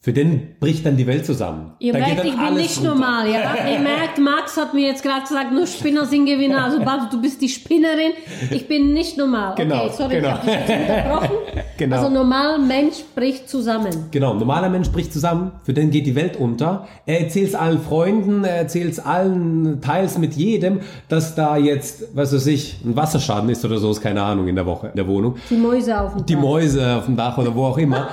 für 0.00 0.12
den 0.12 0.54
bricht 0.60 0.86
dann 0.86 0.96
die 0.96 1.08
Welt 1.08 1.26
zusammen. 1.26 1.72
Ihr 1.80 1.92
da 1.92 1.98
merkt, 1.98 2.24
ich 2.24 2.36
bin 2.36 2.54
nicht 2.54 2.78
runter. 2.78 2.94
normal, 2.94 3.28
ja. 3.28 3.54
Ihr 3.72 3.80
merkt, 3.80 4.18
Max 4.18 4.56
hat 4.56 4.72
mir 4.72 4.86
jetzt 4.86 5.02
gerade 5.02 5.22
gesagt, 5.22 5.52
nur 5.52 5.66
Spinner 5.66 6.04
sind 6.06 6.26
Gewinner. 6.26 6.64
Also 6.64 6.78
Babs, 6.84 7.10
du 7.10 7.20
bist 7.20 7.42
die 7.42 7.48
Spinnerin. 7.48 8.12
Ich 8.52 8.68
bin 8.68 8.92
nicht 8.92 9.18
normal. 9.18 9.56
Genau, 9.56 9.86
okay, 9.86 9.94
sorry, 9.96 10.14
genau. 10.14 10.38
ich 10.46 10.56
habe 10.56 10.66
dich 10.66 10.80
unterbrochen. 10.80 11.30
Genau. 11.78 11.94
Also 11.94 12.08
normal 12.08 12.58
Mensch 12.58 13.04
bricht 13.14 13.48
zusammen. 13.48 14.08
Genau, 14.10 14.34
normaler 14.34 14.68
Mensch 14.68 14.90
bricht 14.90 15.12
zusammen. 15.12 15.52
Für 15.62 15.72
den 15.72 15.92
geht 15.92 16.06
die 16.06 16.16
Welt 16.16 16.36
unter. 16.36 16.88
Er 17.06 17.20
erzählt 17.20 17.50
es 17.50 17.54
allen 17.54 17.80
Freunden, 17.80 18.42
er 18.42 18.56
erzählt 18.56 18.90
es 18.90 18.98
allen, 18.98 19.80
teils 19.80 20.18
mit 20.18 20.34
jedem, 20.34 20.80
dass 21.08 21.36
da 21.36 21.56
jetzt, 21.56 22.16
was 22.16 22.34
weiß 22.34 22.48
ich, 22.48 22.80
ein 22.84 22.96
Wasserschaden 22.96 23.48
ist 23.48 23.64
oder 23.64 23.78
so, 23.78 23.92
ist 23.92 24.00
keine 24.00 24.24
Ahnung 24.24 24.48
in 24.48 24.56
der 24.56 24.66
Woche, 24.66 24.88
in 24.88 24.96
der 24.96 25.06
Wohnung. 25.06 25.36
Die 25.50 25.54
Mäuse 25.54 26.00
auf 26.00 26.14
dem 26.14 26.18
Dach. 26.18 26.26
Die 26.26 26.36
Mäuse 26.36 26.96
auf 26.96 27.04
dem 27.04 27.16
Dach 27.16 27.38
oder 27.38 27.54
wo 27.54 27.66
auch 27.66 27.78
immer. 27.78 28.08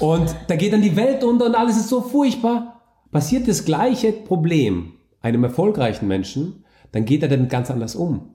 Und 0.00 0.34
da 0.46 0.56
geht 0.56 0.72
dann 0.72 0.82
die 0.82 0.96
Welt 0.96 1.24
unter 1.24 1.46
und 1.46 1.54
alles 1.54 1.76
ist 1.76 1.88
so 1.88 2.00
furchtbar. 2.00 2.82
Passiert 3.10 3.48
das 3.48 3.64
gleiche 3.64 4.12
Problem 4.12 4.92
einem 5.20 5.44
erfolgreichen 5.44 6.06
Menschen, 6.06 6.64
dann 6.92 7.04
geht 7.04 7.22
er 7.22 7.28
damit 7.28 7.50
ganz 7.50 7.70
anders 7.70 7.96
um. 7.96 8.34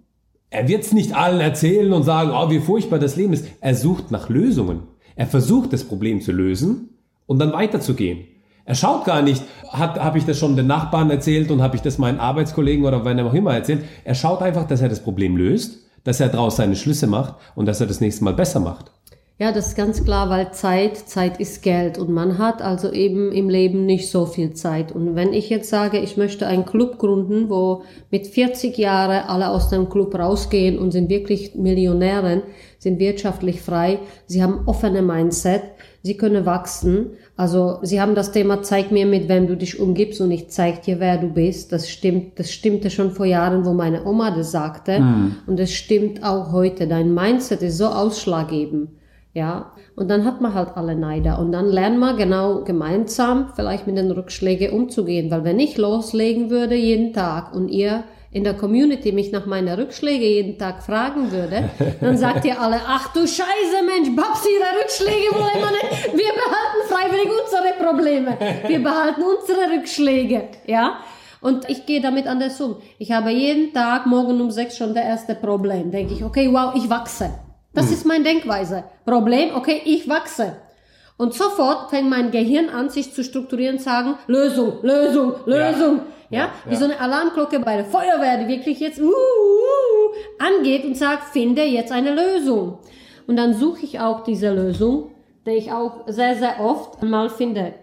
Er 0.50 0.68
wird 0.68 0.84
es 0.84 0.94
nicht 0.94 1.16
allen 1.16 1.40
erzählen 1.40 1.94
und 1.94 2.04
sagen, 2.04 2.32
oh, 2.32 2.50
wie 2.52 2.60
furchtbar 2.60 3.00
das 3.00 3.16
Leben 3.16 3.34
ist. 3.34 3.48
Er 3.62 3.76
sucht 3.76 4.12
nach 4.12 4.30
Lösungen. 4.30 4.84
Er 5.16 5.26
versucht, 5.26 5.74
das 5.74 5.84
Problem 5.84 6.22
zu 6.22 6.32
lösen 6.32 6.90
und 7.26 7.40
dann 7.40 7.54
weiterzugehen. 7.54 8.26
Er 8.66 8.76
schaut 8.76 9.06
gar 9.06 9.22
nicht, 9.22 9.44
habe 9.72 10.18
ich 10.18 10.26
das 10.26 10.38
schon 10.38 10.56
den 10.56 10.68
Nachbarn 10.68 11.10
erzählt 11.10 11.52
und 11.52 11.62
habe 11.62 11.76
ich 11.76 11.82
das 11.82 11.98
meinen 11.98 12.20
Arbeitskollegen 12.20 12.86
oder 12.86 13.04
wenn 13.04 13.18
er 13.18 13.26
auch 13.26 13.34
immer 13.34 13.54
erzählt. 13.54 13.84
Er 14.04 14.16
schaut 14.16 14.42
einfach, 14.42 14.66
dass 14.68 14.82
er 14.82 14.90
das 14.90 15.04
Problem 15.04 15.36
löst, 15.36 15.80
dass 16.04 16.20
er 16.20 16.30
daraus 16.30 16.58
seine 16.58 16.76
Schlüsse 16.76 17.08
macht 17.08 17.36
und 17.56 17.66
dass 17.66 17.82
er 17.82 17.88
das 17.88 18.00
nächste 18.00 18.24
Mal 18.24 18.34
besser 18.34 18.60
macht. 18.60 18.92
Ja, 19.40 19.52
das 19.52 19.70
ist 19.70 19.76
ganz 19.76 20.04
klar, 20.04 20.30
weil 20.30 20.52
Zeit, 20.52 20.96
Zeit 20.96 21.40
ist 21.40 21.64
Geld 21.64 21.98
und 21.98 22.12
man 22.12 22.38
hat 22.38 22.62
also 22.62 22.92
eben 22.92 23.32
im 23.32 23.50
Leben 23.50 23.88
nicht 23.88 24.12
so 24.12 24.28
viel 24.28 24.54
Zeit. 24.54 24.92
Und 24.92 25.16
wenn 25.16 25.34
ich 25.34 25.50
jetzt 25.50 25.72
sage, 25.72 25.98
ich 25.98 26.18
möchte 26.18 26.46
einen 26.46 26.66
Club 26.66 27.00
gründen, 27.00 27.50
wo 27.50 27.82
mit 28.12 28.28
40 28.28 28.78
Jahren 28.78 29.28
alle 29.28 29.50
aus 29.50 29.70
dem 29.70 29.90
Club 29.90 30.14
rausgehen 30.14 30.78
und 30.78 30.92
sind 30.92 31.10
wirklich 31.10 31.56
Millionären, 31.56 32.44
sind 32.78 33.00
wirtschaftlich 33.00 33.62
frei, 33.62 33.98
sie 34.28 34.44
haben 34.44 34.68
offene 34.68 35.02
Mindset, 35.02 35.64
sie 36.04 36.16
können 36.16 36.46
wachsen. 36.46 37.14
Also 37.36 37.80
sie 37.82 38.00
haben 38.00 38.14
das 38.14 38.32
Thema, 38.32 38.62
zeig 38.62 38.92
mir, 38.92 39.08
mit 39.08 39.30
wem 39.30 39.48
du 39.48 39.58
dich 39.58 39.80
umgibst 39.80 40.22
und 40.22 40.30
ich 40.30 40.50
zeig 40.50 40.84
dir, 40.84 41.00
wer 41.00 41.18
du 41.18 41.28
bist. 41.28 41.72
Das 41.72 41.90
stimmt, 41.90 42.38
das 42.38 42.52
stimmte 42.52 42.92
schon 42.92 43.10
vor 43.10 43.26
Jahren, 43.26 43.66
wo 43.66 43.74
meine 43.74 44.06
Oma 44.06 44.30
das 44.30 44.52
sagte. 44.52 45.00
Mhm. 45.00 45.36
Und 45.48 45.60
es 45.60 45.74
stimmt 45.74 46.24
auch 46.24 46.52
heute. 46.52 46.88
Dein 46.88 47.16
Mindset 47.16 47.64
ist 47.64 47.80
so 47.80 47.88
ausschlaggebend. 47.88 48.90
Ja, 49.36 49.72
und 49.96 50.10
dann 50.10 50.26
hat 50.26 50.42
man 50.42 50.54
halt 50.54 50.78
alle 50.78 50.96
Neider 50.96 51.40
und 51.40 51.52
dann 51.52 51.68
lernt 51.68 51.98
man 51.98 52.18
genau 52.18 52.64
gemeinsam 52.64 53.52
vielleicht 53.56 53.88
mit 53.88 53.98
den 53.98 54.12
Rückschlägen 54.12 54.70
umzugehen, 54.72 55.32
weil 55.32 55.44
wenn 55.44 55.60
ich 55.60 55.76
loslegen 55.76 56.52
würde 56.52 56.76
jeden 56.76 57.14
Tag 57.14 57.56
und 57.56 57.70
ihr 57.70 58.04
in 58.30 58.44
der 58.44 58.54
Community 58.56 59.12
mich 59.12 59.32
nach 59.32 59.48
meinen 59.48 59.74
Rückschlägen 59.74 60.22
jeden 60.22 60.58
Tag 60.60 60.84
fragen 60.84 61.32
würde, 61.32 61.70
dann 62.02 62.18
sagt 62.18 62.46
ihr 62.46 62.60
alle, 62.62 62.80
ach 62.88 63.12
du 63.14 63.22
Scheiße, 63.22 63.84
Mensch, 63.86 64.16
Babsi, 64.16 64.50
ihre 64.50 64.82
Rückschläge 64.82 65.34
wollen 65.34 65.64
wir 65.64 65.72
nicht. 65.72 66.14
Wir 66.14 66.34
behalten 66.34 66.82
freiwillig 66.90 67.30
unsere 67.44 67.74
Probleme. 67.88 68.38
Wir 68.68 68.84
behalten 68.84 69.22
unsere 69.22 69.72
Rückschläge, 69.76 70.50
ja. 70.68 70.98
Und 71.42 71.70
ich 71.70 71.86
gehe 71.86 72.02
damit 72.02 72.26
anders 72.28 72.60
um. 72.62 72.78
Ich 72.98 73.12
habe 73.12 73.32
jeden 73.32 73.74
Tag 73.74 74.06
morgen 74.06 74.40
um 74.42 74.50
sechs 74.50 74.78
schon 74.78 74.94
der 74.94 75.04
erste 75.04 75.36
Problem. 75.36 75.92
Denke 75.92 76.14
ich, 76.14 76.24
okay, 76.24 76.50
wow, 76.52 76.74
ich 76.76 76.90
wachse. 76.90 77.32
Das 77.74 77.88
hm. 77.88 77.94
ist 77.94 78.06
meine 78.06 78.24
Denkweise. 78.24 78.84
Problem, 79.06 79.56
okay, 79.56 79.82
ich 79.86 80.08
wachse. 80.08 80.58
Und 81.18 81.34
sofort 81.34 81.90
fängt 81.90 82.10
mein 82.10 82.32
Gehirn 82.32 82.70
an, 82.70 82.90
sich 82.90 83.14
zu 83.14 83.24
strukturieren, 83.24 83.78
sagen, 83.78 84.16
Lösung, 84.28 84.80
Lösung, 84.82 85.34
Lösung. 85.46 86.02
Ja, 86.30 86.40
ja? 86.40 86.46
ja 86.46 86.52
wie 86.68 86.76
so 86.76 86.86
eine 86.86 87.00
Alarmglocke 87.00 87.60
bei 87.60 87.78
der 87.78 87.86
Feuerwehr, 87.86 88.40
die 88.40 88.48
wirklich 88.48 88.80
jetzt 88.80 89.00
uh, 89.00 89.06
uh, 89.06 90.14
angeht 90.40 90.86
und 90.86 90.98
sagt, 90.98 91.32
finde 91.32 91.64
jetzt 91.64 91.92
eine 91.92 92.14
Lösung. 92.14 92.80
Und 93.28 93.38
dann 93.38 93.54
suche 93.54 93.86
ich 93.86 94.00
auch 94.00 94.24
diese 94.24 94.52
Lösung, 94.54 95.12
die 95.46 95.52
ich 95.52 95.72
auch 95.72 96.08
sehr, 96.08 96.36
sehr 96.36 96.60
oft 96.60 97.02
mal 97.04 97.30
finde. 97.30 97.74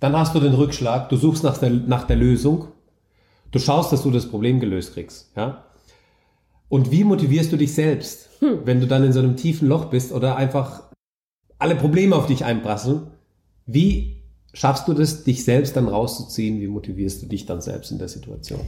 Dann 0.00 0.18
hast 0.18 0.34
du 0.34 0.40
den 0.40 0.54
Rückschlag, 0.54 1.08
du 1.08 1.16
suchst 1.16 1.44
nach 1.44 1.56
der, 1.58 1.70
nach 1.70 2.04
der 2.04 2.16
Lösung, 2.16 2.68
du 3.52 3.58
schaust, 3.58 3.92
dass 3.92 4.02
du 4.02 4.10
das 4.10 4.28
Problem 4.28 4.60
gelöst 4.60 4.94
kriegst. 4.94 5.32
Ja? 5.36 5.63
Und 6.68 6.90
wie 6.90 7.04
motivierst 7.04 7.52
du 7.52 7.56
dich 7.56 7.74
selbst, 7.74 8.28
hm. 8.40 8.60
wenn 8.64 8.80
du 8.80 8.86
dann 8.86 9.04
in 9.04 9.12
so 9.12 9.20
einem 9.20 9.36
tiefen 9.36 9.68
Loch 9.68 9.86
bist 9.86 10.12
oder 10.12 10.36
einfach 10.36 10.84
alle 11.58 11.76
Probleme 11.76 12.16
auf 12.16 12.26
dich 12.26 12.44
einprasseln? 12.44 13.08
Wie 13.66 14.22
schaffst 14.52 14.88
du 14.88 14.94
das, 14.94 15.24
dich 15.24 15.44
selbst 15.44 15.76
dann 15.76 15.88
rauszuziehen? 15.88 16.60
Wie 16.60 16.68
motivierst 16.68 17.22
du 17.22 17.26
dich 17.26 17.46
dann 17.46 17.60
selbst 17.60 17.90
in 17.90 17.98
der 17.98 18.08
Situation? 18.08 18.60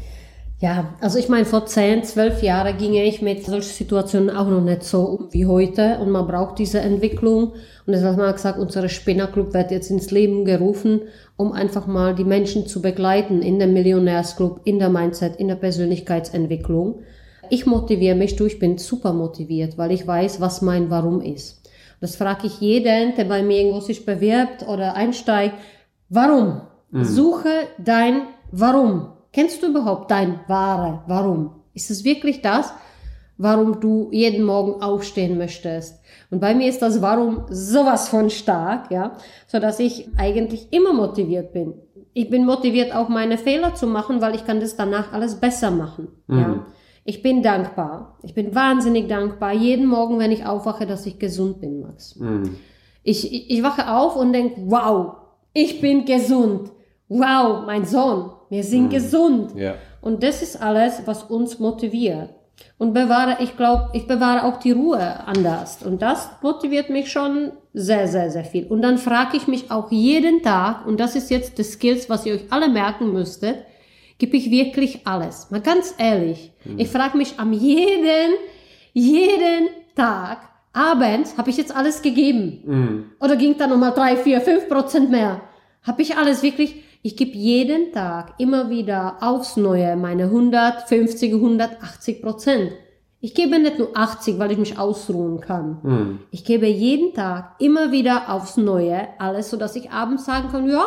Ja, 0.59 0.95
also 1.03 1.19
ich 1.19 1.29
meine, 1.29 1.45
vor 1.45 1.67
10, 1.67 2.05
12 2.05 2.43
Jahren 2.43 2.79
ginge 2.79 3.05
ich 3.05 3.21
mit 3.21 3.45
solchen 3.45 3.75
Situationen 3.75 4.31
auch 4.31 4.49
noch 4.49 4.63
nicht 4.63 4.85
so 4.85 5.03
um 5.03 5.29
wie 5.33 5.45
heute 5.45 5.99
und 5.99 6.09
man 6.09 6.27
braucht 6.27 6.59
diese 6.59 6.81
Entwicklung. 6.81 7.53
Und 7.85 7.93
deshalb 7.93 8.17
haben 8.17 8.23
wir 8.23 8.33
gesagt, 8.33 8.59
unser 8.59 8.89
Spinnerclub 8.89 9.53
wird 9.53 9.71
jetzt 9.71 9.91
ins 9.91 10.11
Leben 10.11 10.47
gerufen, 10.47 11.03
um 11.37 11.53
einfach 11.53 11.87
mal 11.87 12.15
die 12.15 12.25
Menschen 12.25 12.67
zu 12.67 12.81
begleiten 12.81 13.43
in 13.43 13.59
dem 13.59 13.75
Millionärsclub, 13.75 14.63
in 14.65 14.79
der 14.79 14.89
Mindset, 14.89 15.37
in 15.37 15.49
der 15.49 15.57
Persönlichkeitsentwicklung. 15.57 17.01
Ich 17.51 17.67
motiviere 17.67 18.17
mich, 18.17 18.37
du, 18.37 18.47
ich 18.47 18.59
bin 18.59 18.79
super 18.79 19.13
motiviert, 19.13 19.79
weil 19.79 19.93
ich 19.93 20.07
weiß, 20.07 20.41
was 20.41 20.63
mein 20.63 20.91
Warum 20.91 21.21
ist. 21.21 21.63
Das 22.01 22.17
frage 22.17 22.47
ich 22.47 22.61
jeden, 22.61 23.15
der 23.17 23.25
bei 23.25 23.43
mir 23.43 23.59
irgendwo 23.59 23.81
sich 23.81 24.05
bewirbt 24.05 24.67
oder 24.69 24.95
einsteigt. 24.95 25.55
Warum? 26.09 26.63
Mhm. 26.91 27.05
Suche 27.05 27.69
dein 27.79 28.23
Warum. 28.53 29.13
Kennst 29.33 29.63
du 29.63 29.69
überhaupt 29.69 30.11
dein 30.11 30.41
wahre 30.47 31.03
Warum? 31.07 31.51
Ist 31.75 31.91
es 31.91 32.05
wirklich 32.05 32.41
das, 32.43 32.73
warum 33.37 33.81
du 33.81 34.09
jeden 34.13 34.45
Morgen 34.45 34.83
aufstehen 34.83 35.37
möchtest? 35.37 36.01
Und 36.31 36.41
bei 36.41 36.55
mir 36.55 36.69
ist 36.69 36.81
das 36.81 37.03
Warum 37.03 37.45
sowas 37.51 38.09
von 38.09 38.31
stark, 38.31 38.91
ja, 38.91 39.17
so 39.47 39.59
dass 39.59 39.79
ich 39.79 40.09
eigentlich 40.17 40.73
immer 40.73 40.93
motiviert 40.93 41.53
bin. 41.53 41.75
Ich 42.15 42.31
bin 42.31 42.47
motiviert, 42.47 42.95
auch 42.95 43.11
meine 43.11 43.37
Fehler 43.37 43.75
zu 43.75 43.87
machen, 43.87 44.23
weil 44.23 44.35
ich 44.35 44.47
kann 44.47 44.61
das 44.61 44.77
danach 44.77 45.13
alles 45.13 45.35
besser 45.35 45.71
machen, 45.71 46.09
mhm. 46.29 46.39
ja. 46.39 46.67
Ich 47.07 47.23
bin 47.23 47.41
dankbar. 47.43 48.19
Ich 48.25 48.35
bin 48.35 48.53
wahnsinnig 48.55 49.07
dankbar. 49.07 49.53
Jeden 49.53 49.87
Morgen, 49.87 50.19
wenn 50.19 50.33
ich 50.33 50.45
aufwache, 50.45 50.87
dass 50.87 51.07
ich 51.07 51.21
gesund 51.21 51.61
bin, 51.61 51.81
Max. 51.81 52.17
Mhm. 52.17 52.57
Ich, 53.05 53.33
ich, 53.33 53.51
ich 53.51 53.63
wache 53.63 53.93
auf 53.93 54.17
und 54.17 54.33
denke, 54.33 54.61
wow, 54.67 55.13
ich 55.53 55.81
bin 55.81 56.05
gesund. 56.05 56.73
Wow, 57.09 57.65
mein 57.65 57.85
Sohn, 57.85 58.33
wir 58.51 58.65
sind 58.65 58.87
mhm. 58.87 58.91
gesund. 58.91 59.55
Ja. 59.55 59.77
Und 60.01 60.25
das 60.25 60.43
ist 60.43 60.61
alles, 60.61 61.03
was 61.07 61.23
uns 61.23 61.61
motiviert. 61.61 62.31
Und 62.77 62.93
bewahre, 62.93 63.37
ich 63.41 63.57
glaube, 63.57 63.91
ich 63.93 64.09
bewahre 64.09 64.45
auch 64.45 64.59
die 64.59 64.73
Ruhe 64.73 65.27
anders. 65.27 65.85
Und 65.85 66.03
das 66.03 66.29
motiviert 66.43 66.91
mich 66.91 67.13
schon 67.13 67.53
sehr, 67.73 68.09
sehr, 68.09 68.31
sehr 68.31 68.45
viel. 68.45 68.67
Und 68.67 68.83
dann 68.83 68.99
frage 68.99 69.37
ich 69.37 69.47
mich 69.47 69.71
auch 69.71 69.93
jeden 69.93 70.43
Tag, 70.43 70.85
und 70.87 70.99
das 70.99 71.15
ist 71.15 71.31
jetzt 71.31 71.59
das 71.61 71.73
Skills, 71.73 72.11
was 72.11 72.27
ihr 72.27 72.35
euch 72.35 72.47
alle 72.51 72.69
merken 72.69 73.13
müsstet, 73.13 73.59
gebe 74.19 74.37
ich 74.37 74.51
wirklich 74.51 75.07
alles. 75.07 75.51
Mal 75.51 75.61
ganz 75.61 75.95
ehrlich. 75.99 76.53
Mhm. 76.65 76.79
Ich 76.79 76.89
frage 76.89 77.17
mich 77.17 77.39
am 77.39 77.53
jeden, 77.53 78.35
jeden 78.93 79.69
Tag, 79.95 80.39
abends, 80.73 81.37
habe 81.39 81.51
ich 81.51 81.57
jetzt 81.57 81.75
alles 81.75 82.03
gegeben? 82.03 82.63
Mhm. 82.65 83.05
Oder 83.21 83.37
ging 83.37 83.57
da 83.57 83.67
nochmal 83.67 83.93
drei, 83.93 84.17
vier, 84.17 84.41
fünf 84.41 84.69
Prozent 84.69 85.11
mehr? 85.11 85.41
Habe 85.83 86.03
ich 86.03 86.17
alles 86.17 86.43
wirklich? 86.43 86.83
Ich 87.03 87.17
gebe 87.17 87.37
jeden 87.37 87.93
Tag 87.93 88.35
immer 88.39 88.69
wieder 88.69 89.19
aufs 89.21 89.57
Neue 89.57 89.97
meine 89.97 90.25
150, 90.25 91.35
180 91.35 92.21
Prozent. 92.21 92.73
Ich 93.21 93.35
gebe 93.35 93.59
nicht 93.59 93.79
nur 93.79 93.91
80, 93.95 94.39
weil 94.39 94.53
ich 94.53 94.59
mich 94.59 94.79
ausruhen 94.79 95.41
kann. 95.41 95.79
Mhm. 95.83 96.21
Ich 96.31 96.45
gebe 96.45 96.67
jeden 96.67 97.15
Tag 97.15 97.55
immer 97.59 97.93
wieder 97.93 98.33
aufs 98.33 98.57
Neue 98.57 99.09
alles, 99.19 99.51
so 99.51 99.57
dass 99.57 99.77
ich 99.77 99.91
abends 99.91 100.27
sagen 100.27 100.49
kann, 100.51 100.69
ja, 100.69 100.85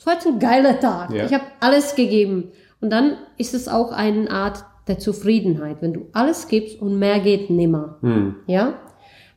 es 0.00 0.06
war 0.06 0.14
jetzt 0.14 0.26
ein 0.26 0.38
geiler 0.38 0.80
Tag. 0.80 1.12
Ja. 1.12 1.26
Ich 1.26 1.34
habe 1.34 1.44
alles 1.60 1.94
gegeben. 1.94 2.52
Und 2.80 2.88
dann 2.88 3.18
ist 3.36 3.52
es 3.52 3.68
auch 3.68 3.92
eine 3.92 4.30
Art 4.30 4.64
der 4.88 4.98
Zufriedenheit, 4.98 5.82
wenn 5.82 5.92
du 5.92 6.06
alles 6.14 6.48
gibst 6.48 6.80
und 6.80 6.98
mehr 6.98 7.20
geht 7.20 7.50
nimmer. 7.50 7.98
Hm. 8.00 8.36
Ja? 8.46 8.78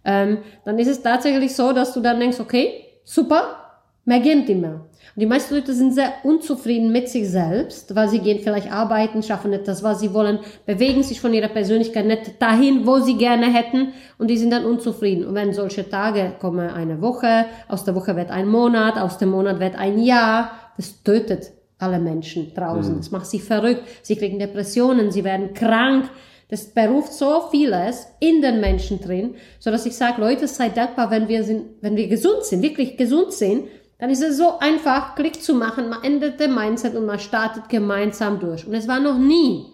Ähm, 0.05 0.37
dann 0.63 0.79
ist 0.79 0.87
es 0.87 1.01
tatsächlich 1.01 1.53
so, 1.53 1.73
dass 1.73 1.93
du 1.93 1.99
dann 1.99 2.17
denkst, 2.17 2.39
okay, 2.39 2.85
super, 3.03 3.62
mehr 4.05 4.19
geht 4.19 4.49
immer. 4.49 4.85
Und 5.15 5.21
die 5.21 5.25
meisten 5.25 5.53
Leute 5.53 5.73
sind 5.73 5.93
sehr 5.93 6.11
unzufrieden 6.23 6.91
mit 6.91 7.07
sich 7.07 7.29
selbst, 7.29 7.93
weil 7.95 8.09
sie 8.09 8.19
gehen 8.19 8.39
vielleicht 8.41 8.71
arbeiten, 8.71 9.21
schaffen 9.21 9.51
nicht 9.51 9.67
das, 9.67 9.83
was 9.83 9.99
sie 9.99 10.13
wollen, 10.13 10.39
bewegen 10.65 11.03
sich 11.03 11.21
von 11.21 11.33
ihrer 11.33 11.49
Persönlichkeit 11.49 12.05
nicht 12.05 12.41
dahin, 12.41 12.87
wo 12.87 12.99
sie 12.99 13.15
gerne 13.15 13.53
hätten 13.53 13.93
und 14.17 14.29
die 14.29 14.37
sind 14.37 14.51
dann 14.51 14.65
unzufrieden. 14.65 15.25
Und 15.25 15.35
wenn 15.35 15.53
solche 15.53 15.87
Tage 15.87 16.33
kommen, 16.39 16.69
eine 16.69 17.01
Woche, 17.01 17.45
aus 17.67 17.83
der 17.85 17.95
Woche 17.95 18.15
wird 18.15 18.31
ein 18.31 18.47
Monat, 18.47 18.97
aus 18.97 19.19
dem 19.19 19.29
Monat 19.29 19.59
wird 19.59 19.75
ein 19.75 19.99
Jahr, 19.99 20.51
das 20.77 21.03
tötet 21.03 21.51
alle 21.77 21.99
Menschen 21.99 22.53
draußen. 22.53 22.95
Mhm. 22.95 22.97
Das 22.97 23.11
macht 23.11 23.27
sie 23.27 23.39
verrückt. 23.39 23.83
Sie 24.01 24.15
kriegen 24.15 24.39
Depressionen, 24.39 25.11
sie 25.11 25.23
werden 25.23 25.53
krank. 25.53 26.09
Das 26.49 26.65
beruft 26.67 27.13
so 27.13 27.49
vieles 27.51 28.07
in 28.19 28.41
den 28.41 28.61
Menschen 28.61 28.99
drin, 28.99 29.35
so 29.59 29.71
dass 29.71 29.85
ich 29.85 29.95
sage, 29.95 30.21
Leute, 30.21 30.47
seid 30.47 30.77
dankbar, 30.77 31.09
wenn 31.09 31.27
wir 31.27 31.43
sind, 31.43 31.65
wenn 31.81 31.95
wir 31.95 32.07
gesund 32.07 32.43
sind, 32.43 32.61
wirklich 32.61 32.95
gesund 32.95 33.33
sind, 33.33 33.63
dann 33.99 34.09
ist 34.09 34.23
es 34.23 34.37
so 34.37 34.59
einfach, 34.59 35.15
Klick 35.15 35.41
zu 35.41 35.53
machen, 35.53 35.89
man 35.89 36.03
ändert 36.03 36.39
den 36.39 36.53
Mindset 36.53 36.95
und 36.95 37.05
man 37.05 37.19
startet 37.19 37.69
gemeinsam 37.69 38.39
durch. 38.39 38.67
Und 38.67 38.73
es 38.73 38.87
war 38.87 38.99
noch 38.99 39.17
nie, 39.17 39.67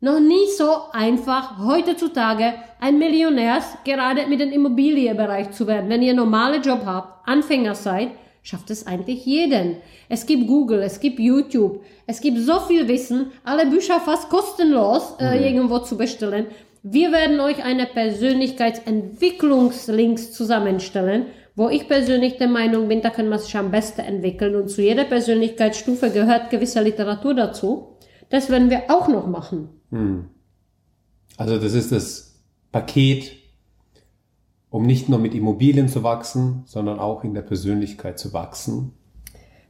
noch 0.00 0.20
nie 0.20 0.46
so 0.56 0.70
einfach, 0.92 1.58
heutzutage 1.58 2.54
ein 2.80 2.98
Millionär, 2.98 3.60
gerade 3.84 4.26
mit 4.26 4.40
dem 4.40 4.52
Immobilienbereich 4.52 5.50
zu 5.50 5.66
werden. 5.66 5.90
Wenn 5.90 6.02
ihr 6.02 6.10
einen 6.10 6.18
normalen 6.18 6.62
Job 6.62 6.82
habt, 6.86 7.28
Anfänger 7.28 7.74
seid, 7.74 8.10
schafft 8.42 8.70
es 8.70 8.86
eigentlich 8.86 9.26
jeden. 9.26 9.78
Es 10.08 10.24
gibt 10.24 10.46
Google, 10.46 10.82
es 10.82 11.00
gibt 11.00 11.18
YouTube, 11.18 11.82
es 12.06 12.20
gibt 12.20 12.38
so 12.38 12.60
viel 12.60 12.86
Wissen, 12.88 13.32
alle 13.44 13.66
Bücher 13.66 14.00
fast 14.00 14.30
kostenlos 14.30 15.16
äh, 15.18 15.36
mhm. 15.36 15.44
irgendwo 15.44 15.80
zu 15.80 15.98
bestellen. 15.98 16.46
Wir 16.82 17.12
werden 17.12 17.38
euch 17.40 17.62
eine 17.62 17.84
Persönlichkeitsentwicklungslinks 17.86 20.32
zusammenstellen, 20.32 21.26
wo 21.58 21.68
ich 21.68 21.88
persönlich 21.88 22.36
der 22.36 22.46
Meinung 22.46 22.86
bin, 22.86 23.02
da 23.02 23.10
können 23.10 23.30
wir 23.30 23.38
sich 23.40 23.56
am 23.56 23.72
besten 23.72 24.02
entwickeln 24.02 24.54
und 24.54 24.70
zu 24.70 24.80
jeder 24.80 25.02
Persönlichkeitsstufe 25.02 26.10
gehört 26.10 26.50
gewisse 26.50 26.80
Literatur 26.80 27.34
dazu. 27.34 27.96
Das 28.30 28.48
werden 28.48 28.70
wir 28.70 28.84
auch 28.88 29.08
noch 29.08 29.26
machen. 29.26 29.68
Hm. 29.90 30.26
Also 31.36 31.58
das 31.58 31.72
ist 31.74 31.90
das 31.90 32.40
Paket, 32.70 33.32
um 34.70 34.86
nicht 34.86 35.08
nur 35.08 35.18
mit 35.18 35.34
Immobilien 35.34 35.88
zu 35.88 36.04
wachsen, 36.04 36.62
sondern 36.66 37.00
auch 37.00 37.24
in 37.24 37.34
der 37.34 37.42
Persönlichkeit 37.42 38.20
zu 38.20 38.32
wachsen. 38.32 38.92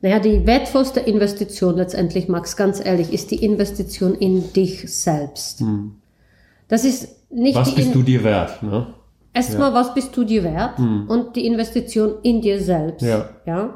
Naja, 0.03 0.19
die 0.19 0.47
wertvollste 0.47 1.01
Investition 1.01 1.77
letztendlich, 1.77 2.29
Max, 2.29 2.59
ganz 2.59 2.85
ehrlich, 2.85 3.15
ist 3.15 3.31
die 3.31 3.43
Investition 3.43 4.15
in 4.15 4.53
dich 4.53 4.95
selbst. 4.95 5.61
Hm. 5.61 5.95
Das 6.69 6.85
ist 6.85 7.31
nicht 7.31 7.57
Was 7.57 7.75
bist 7.75 7.95
du 7.95 8.03
dir 8.03 8.25
wert? 8.25 8.63
Ne? 8.63 8.95
Erstmal, 9.35 9.71
ja. 9.71 9.75
was 9.75 9.95
bist 9.95 10.17
du 10.17 10.25
dir 10.25 10.45
wert? 10.45 10.79
Hm. 10.79 11.09
Und 11.09 11.37
die 11.37 11.47
Investition 11.47 12.17
in 12.23 12.41
dir 12.41 12.61
selbst. 12.61 13.03
Ja. 13.03 13.29
ja? 13.47 13.75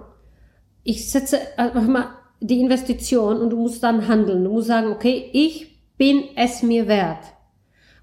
Ich 0.83 1.11
setze 1.11 1.39
einfach 1.57 1.87
mal 1.87 2.09
die 2.41 2.61
Investition 2.61 3.41
und 3.41 3.51
du 3.51 3.57
musst 3.57 3.83
dann 3.83 4.09
handeln. 4.09 4.45
Du 4.45 4.51
musst 4.51 4.69
sagen, 4.69 4.89
okay, 4.89 5.31
ich 5.33 5.81
bin 5.97 6.25
es 6.35 6.63
mir 6.63 6.89
wert. 6.89 7.25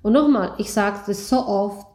Und 0.02 0.14
nochmal, 0.14 0.54
ich 0.58 0.72
sage 0.72 1.00
das 1.08 1.28
so 1.28 1.46
oft, 1.46 1.86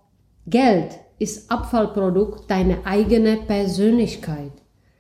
Geld 0.47 0.99
ist 1.19 1.51
Abfallprodukt 1.51 2.51
deiner 2.51 2.79
eigenen 2.85 3.47
Persönlichkeit. 3.47 4.53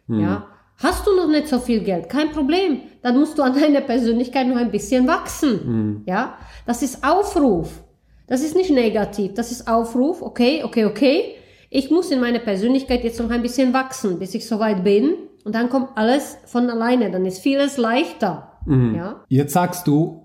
Hm. 0.06 0.20
Ja? 0.20 0.46
Hast 0.78 1.06
du 1.06 1.14
noch 1.14 1.28
nicht 1.28 1.48
so 1.48 1.58
viel 1.58 1.80
Geld? 1.80 2.08
Kein 2.08 2.30
Problem. 2.32 2.80
Dann 3.02 3.18
musst 3.18 3.38
du 3.38 3.42
an 3.42 3.54
deiner 3.54 3.82
Persönlichkeit 3.82 4.46
noch 4.46 4.56
ein 4.56 4.70
bisschen 4.70 5.06
wachsen. 5.06 5.60
Hm. 5.60 6.02
Ja? 6.06 6.38
Das 6.66 6.82
ist 6.82 7.04
Aufruf. 7.04 7.82
Das 8.26 8.42
ist 8.42 8.56
nicht 8.56 8.70
negativ. 8.70 9.34
Das 9.34 9.50
ist 9.52 9.68
Aufruf. 9.68 10.22
Okay, 10.22 10.62
okay, 10.64 10.84
okay. 10.84 11.34
Ich 11.70 11.90
muss 11.90 12.10
in 12.10 12.20
meiner 12.20 12.38
Persönlichkeit 12.38 13.04
jetzt 13.04 13.20
noch 13.20 13.30
ein 13.30 13.42
bisschen 13.42 13.72
wachsen, 13.72 14.18
bis 14.18 14.34
ich 14.34 14.46
soweit 14.46 14.84
bin. 14.84 15.14
Und 15.44 15.54
dann 15.54 15.68
kommt 15.68 15.90
alles 15.96 16.38
von 16.46 16.70
alleine. 16.70 17.10
Dann 17.10 17.26
ist 17.26 17.40
vieles 17.40 17.76
leichter. 17.76 18.52
Mhm. 18.66 18.94
Ja? 18.94 19.24
Jetzt 19.28 19.52
sagst 19.52 19.86
du, 19.86 20.22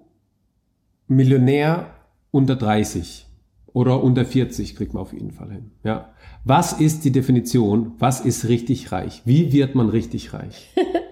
Millionär 1.08 1.96
unter 2.32 2.56
30 2.56 3.26
oder 3.74 4.04
unter 4.04 4.26
40 4.26 4.76
kriegt 4.76 4.94
man 4.94 5.02
auf 5.02 5.14
jeden 5.14 5.32
Fall 5.32 5.52
hin. 5.52 5.72
Ja. 5.84 6.14
Was 6.44 6.74
ist 6.74 7.04
die 7.04 7.12
Definition? 7.12 7.94
Was 8.00 8.22
ist 8.22 8.48
richtig 8.48 8.92
reich? 8.92 9.24
Wie 9.26 9.52
wird 9.52 9.76
man 9.76 9.90
richtig 9.90 10.34
reich? 10.34 10.70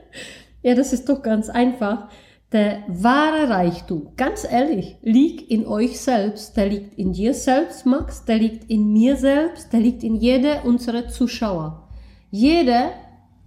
ja, 0.62 0.76
das 0.76 0.94
ist 0.94 1.10
doch 1.10 1.22
ganz 1.22 1.50
einfach. 1.50 2.10
Der 2.54 2.84
wahre 2.88 3.50
Reichtum, 3.50 4.14
ganz 4.16 4.48
ehrlich, 4.50 4.98
liegt 5.02 5.52
in 5.52 5.68
euch 5.68 6.00
selbst. 6.00 6.56
Der 6.56 6.68
liegt 6.70 6.98
in 6.98 7.12
dir 7.12 7.34
selbst, 7.34 7.86
Max. 7.86 8.24
Der 8.24 8.38
liegt 8.38 8.70
in 8.70 8.94
mir 8.94 9.18
selbst. 9.18 9.74
Der 9.74 9.82
liegt 9.82 10.04
in 10.04 10.16
jeder 10.16 10.64
unserer 10.64 11.10
Zuschauer. 11.10 11.90
Jeder 12.32 12.92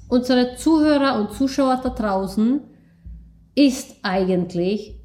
unserer 0.08 0.56
Zuhörer 0.56 1.18
und 1.18 1.32
Zuschauer 1.32 1.80
da 1.82 1.90
draußen 1.90 2.60
ist 3.54 3.96
eigentlich 4.02 5.00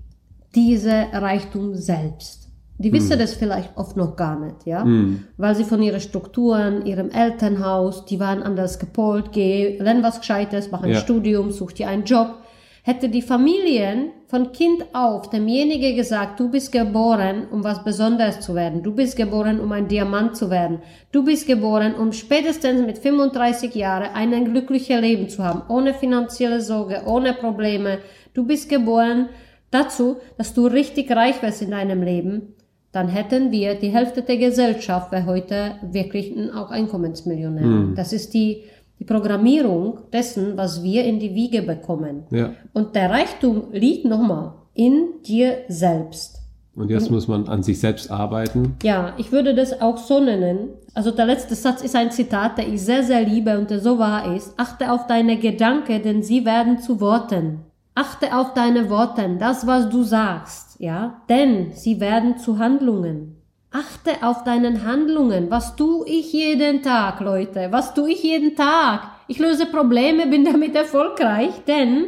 dieser 0.55 1.13
Reichtum 1.13 1.75
selbst. 1.75 2.49
Die 2.77 2.91
wissen 2.91 3.13
hm. 3.13 3.19
das 3.19 3.33
vielleicht 3.33 3.77
oft 3.77 3.95
noch 3.95 4.17
gar 4.17 4.37
nicht, 4.37 4.65
ja, 4.65 4.83
hm. 4.83 5.23
weil 5.37 5.55
sie 5.55 5.63
von 5.63 5.81
ihren 5.81 6.01
Strukturen, 6.01 6.85
ihrem 6.85 7.09
Elternhaus, 7.09 8.05
die 8.05 8.19
waren 8.19 8.43
anders 8.43 8.79
gepolt, 8.79 9.31
geh, 9.31 9.77
lern 9.77 10.03
was 10.03 10.19
Gescheites, 10.19 10.71
mach 10.71 10.83
ein 10.83 10.91
ja. 10.91 10.99
Studium, 10.99 11.51
such 11.51 11.71
dir 11.71 11.87
einen 11.87 12.03
Job. 12.03 12.39
Hätte 12.87 13.09
die 13.09 13.23
Familien 13.23 14.11
von 14.27 14.51
Kind 14.51 14.85
auf 14.93 15.31
demjenigen 15.31 15.95
gesagt, 15.95 16.39
du 16.39 16.51
bist 16.51 16.71
geboren, 16.71 17.47
um 17.49 17.63
was 17.63 17.83
Besonderes 17.83 18.41
zu 18.41 18.53
werden, 18.53 18.83
du 18.83 18.93
bist 18.93 19.17
geboren, 19.17 19.59
um 19.59 19.71
ein 19.71 19.87
Diamant 19.87 20.37
zu 20.37 20.51
werden, 20.51 20.83
du 21.11 21.25
bist 21.25 21.47
geboren, 21.47 21.95
um 21.95 22.13
spätestens 22.13 22.85
mit 22.85 22.99
35 22.99 23.73
Jahren 23.73 24.13
ein 24.13 24.45
glückliches 24.45 25.01
Leben 25.01 25.29
zu 25.29 25.43
haben, 25.43 25.63
ohne 25.67 25.95
finanzielle 25.95 26.61
Sorge, 26.61 27.01
ohne 27.07 27.33
Probleme, 27.33 27.97
du 28.35 28.45
bist 28.45 28.69
geboren 28.69 29.29
dazu, 29.71 30.17
dass 30.37 30.53
du 30.53 30.67
richtig 30.67 31.09
reich 31.09 31.41
wirst 31.41 31.63
in 31.63 31.71
deinem 31.71 32.03
Leben, 32.03 32.53
dann 32.91 33.07
hätten 33.07 33.51
wir 33.51 33.73
die 33.73 33.89
Hälfte 33.89 34.21
der 34.21 34.37
Gesellschaft 34.37 35.11
wäre 35.11 35.25
heute 35.25 35.71
wirklich 35.81 36.31
auch 36.53 36.69
Einkommensmillionär. 36.69 37.65
Mhm. 37.65 37.95
Das 37.95 38.13
ist 38.13 38.35
die, 38.35 38.65
die 38.99 39.05
Programmierung 39.05 39.99
dessen, 40.11 40.57
was 40.57 40.83
wir 40.83 41.03
in 41.03 41.19
die 41.19 41.35
Wiege 41.35 41.61
bekommen. 41.61 42.23
Ja. 42.31 42.51
Und 42.73 42.95
der 42.95 43.09
Reichtum 43.09 43.65
liegt 43.71 44.05
nochmal 44.05 44.53
in 44.73 45.21
dir 45.25 45.59
selbst. 45.67 46.41
Und 46.75 46.89
jetzt 46.89 47.09
muss 47.09 47.27
man 47.27 47.47
an 47.47 47.63
sich 47.63 47.79
selbst 47.79 48.11
arbeiten. 48.11 48.75
Ja, 48.83 49.13
ich 49.17 49.31
würde 49.31 49.55
das 49.55 49.79
auch 49.81 49.97
so 49.97 50.19
nennen. 50.19 50.69
Also 50.93 51.11
der 51.11 51.25
letzte 51.25 51.55
Satz 51.55 51.81
ist 51.81 51.95
ein 51.95 52.11
Zitat, 52.11 52.57
der 52.57 52.67
ich 52.67 52.81
sehr, 52.81 53.03
sehr 53.03 53.21
liebe 53.21 53.57
und 53.57 53.69
der 53.69 53.79
so 53.79 53.97
wahr 53.97 54.35
ist. 54.35 54.53
Achte 54.57 54.91
auf 54.91 55.07
deine 55.07 55.37
Gedanken, 55.37 56.03
denn 56.03 56.21
sie 56.21 56.45
werden 56.45 56.79
zu 56.79 56.99
Worten. 56.99 57.59
Achte 57.95 58.35
auf 58.35 58.53
deine 58.53 58.89
Worte, 58.89 59.37
das, 59.39 59.65
was 59.65 59.89
du 59.89 60.03
sagst, 60.03 60.77
ja, 60.79 61.21
denn 61.29 61.71
sie 61.71 62.01
werden 62.01 62.37
zu 62.37 62.59
Handlungen. 62.59 63.34
Achte 63.75 64.25
auf 64.25 64.45
deinen 64.45 64.85
Handlungen. 64.85 65.51
Was 65.51 65.75
tu 65.75 66.05
ich 66.07 66.31
jeden 66.31 66.81
Tag, 66.81 67.19
Leute? 67.19 67.67
Was 67.71 67.93
tu 67.93 68.05
ich 68.05 68.23
jeden 68.23 68.55
Tag? 68.55 69.01
Ich 69.27 69.37
löse 69.37 69.65
Probleme, 69.65 70.27
bin 70.27 70.45
damit 70.45 70.75
erfolgreich, 70.75 71.51
denn 71.67 72.05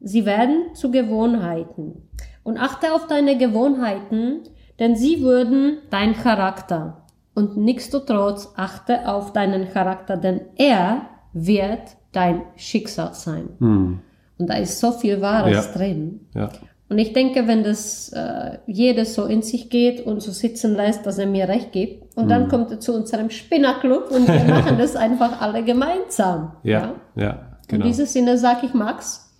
sie 0.00 0.26
werden 0.26 0.74
zu 0.74 0.90
Gewohnheiten. 0.90 2.08
Und 2.42 2.58
achte 2.58 2.94
auf 2.94 3.06
deine 3.06 3.38
Gewohnheiten, 3.38 4.40
denn 4.80 4.96
sie 4.96 5.22
würden 5.22 5.78
dein 5.90 6.14
Charakter. 6.16 7.04
Und 7.32 7.56
nichtsdestotrotz 7.56 8.52
achte 8.56 9.08
auf 9.08 9.32
deinen 9.32 9.72
Charakter, 9.72 10.16
denn 10.16 10.40
er 10.56 11.02
wird 11.32 11.96
dein 12.10 12.42
Schicksal 12.56 13.14
sein. 13.14 13.50
Hm. 13.58 14.00
Und 14.36 14.50
da 14.50 14.54
ist 14.54 14.80
so 14.80 14.90
viel 14.90 15.20
Wahres 15.20 15.66
ja. 15.66 15.72
drin. 15.72 16.26
Ja. 16.34 16.48
Und 16.92 16.98
ich 16.98 17.14
denke, 17.14 17.48
wenn 17.48 17.64
das 17.64 18.10
äh, 18.12 18.58
jedes 18.66 19.14
so 19.14 19.24
in 19.24 19.40
sich 19.40 19.70
geht 19.70 20.04
und 20.04 20.20
so 20.20 20.30
sitzen 20.30 20.76
lässt, 20.76 21.06
dass 21.06 21.16
er 21.16 21.26
mir 21.26 21.48
recht 21.48 21.72
gibt, 21.72 22.14
und 22.18 22.28
dann 22.28 22.44
mhm. 22.44 22.48
kommt 22.48 22.70
er 22.70 22.80
zu 22.80 22.92
unserem 22.92 23.30
Spinnerclub 23.30 24.10
und 24.10 24.28
wir 24.28 24.44
machen 24.54 24.76
das 24.76 24.94
einfach 24.94 25.40
alle 25.40 25.64
gemeinsam. 25.64 26.52
Ja, 26.62 26.96
ja, 27.16 27.22
ja 27.22 27.40
genau. 27.66 27.86
In 27.86 27.90
diesem 27.90 28.04
Sinne 28.04 28.36
sage 28.36 28.66
ich 28.66 28.74
Max, 28.74 29.32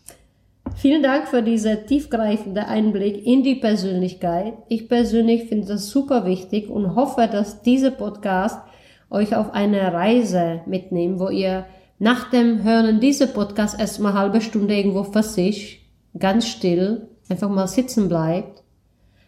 vielen 0.76 1.02
Dank 1.02 1.28
für 1.28 1.42
diesen 1.42 1.86
tiefgreifenden 1.86 2.64
Einblick 2.64 3.26
in 3.26 3.42
die 3.42 3.56
Persönlichkeit. 3.56 4.54
Ich 4.70 4.88
persönlich 4.88 5.44
finde 5.44 5.66
das 5.66 5.90
super 5.90 6.24
wichtig 6.24 6.70
und 6.70 6.96
hoffe, 6.96 7.28
dass 7.30 7.60
dieser 7.60 7.90
Podcast 7.90 8.60
euch 9.10 9.36
auf 9.36 9.52
eine 9.52 9.92
Reise 9.92 10.62
mitnimmt, 10.64 11.20
wo 11.20 11.28
ihr 11.28 11.66
nach 11.98 12.30
dem 12.30 12.62
Hören 12.62 12.98
dieser 12.98 13.26
Podcast 13.26 13.78
erstmal 13.78 14.14
halbe 14.14 14.40
Stunde 14.40 14.74
irgendwo 14.74 15.04
für 15.04 15.22
sich, 15.22 15.86
ganz 16.18 16.48
still, 16.48 17.08
einfach 17.32 17.48
mal 17.48 17.66
sitzen 17.66 18.08
bleibt, 18.08 18.62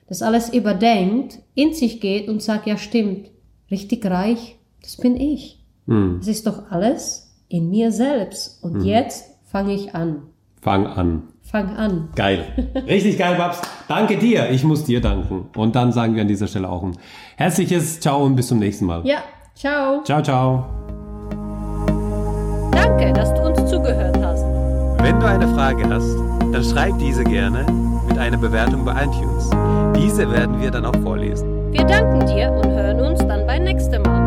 das 0.08 0.22
alles 0.22 0.52
überdenkt, 0.52 1.40
in 1.54 1.74
sich 1.74 2.00
geht 2.00 2.28
und 2.28 2.42
sagt, 2.42 2.66
ja 2.66 2.76
stimmt, 2.76 3.30
richtig 3.70 4.04
reich, 4.06 4.58
das 4.82 4.96
bin 4.96 5.16
ich. 5.16 5.64
Hm. 5.86 6.16
Das 6.18 6.28
ist 6.28 6.46
doch 6.46 6.70
alles 6.70 7.34
in 7.48 7.70
mir 7.70 7.90
selbst. 7.90 8.62
Und 8.62 8.74
hm. 8.76 8.84
jetzt 8.84 9.24
fange 9.50 9.74
ich 9.74 9.94
an. 9.94 10.22
Fang 10.60 10.86
an. 10.86 11.22
Fang 11.42 11.76
an. 11.76 12.08
Geil. 12.16 12.46
Richtig 12.86 13.18
geil, 13.18 13.36
Babs. 13.36 13.60
Danke 13.86 14.16
dir. 14.16 14.50
Ich 14.50 14.64
muss 14.64 14.84
dir 14.84 15.00
danken. 15.00 15.46
Und 15.56 15.76
dann 15.76 15.92
sagen 15.92 16.14
wir 16.14 16.22
an 16.22 16.28
dieser 16.28 16.46
Stelle 16.46 16.68
auch 16.68 16.82
ein 16.82 16.96
herzliches 17.36 18.00
Ciao 18.00 18.24
und 18.24 18.34
bis 18.34 18.48
zum 18.48 18.58
nächsten 18.58 18.86
Mal. 18.86 19.06
Ja, 19.06 19.18
ciao. 19.54 20.02
Ciao, 20.04 20.22
ciao. 20.22 20.66
Danke, 22.72 23.12
dass 23.12 23.32
du 23.34 23.42
uns 23.42 23.70
zugehört 23.70 24.18
hast. 24.22 24.44
Wenn 25.02 25.20
du 25.20 25.26
eine 25.26 25.46
Frage 25.48 25.88
hast, 25.88 26.16
dann 26.50 26.64
schreib 26.64 26.98
diese 26.98 27.24
gerne 27.24 27.83
und 28.14 28.20
eine 28.20 28.38
Bewertung 28.38 28.84
bei 28.84 28.92
iTunes. 28.92 29.50
Diese 29.96 30.30
werden 30.30 30.60
wir 30.60 30.70
dann 30.70 30.84
auch 30.86 30.96
vorlesen. 31.02 31.72
Wir 31.72 31.84
danken 31.84 32.24
dir 32.26 32.52
und 32.52 32.70
hören 32.70 33.00
uns 33.00 33.18
dann 33.18 33.44
beim 33.46 33.64
nächsten 33.64 34.02
Mal. 34.02 34.23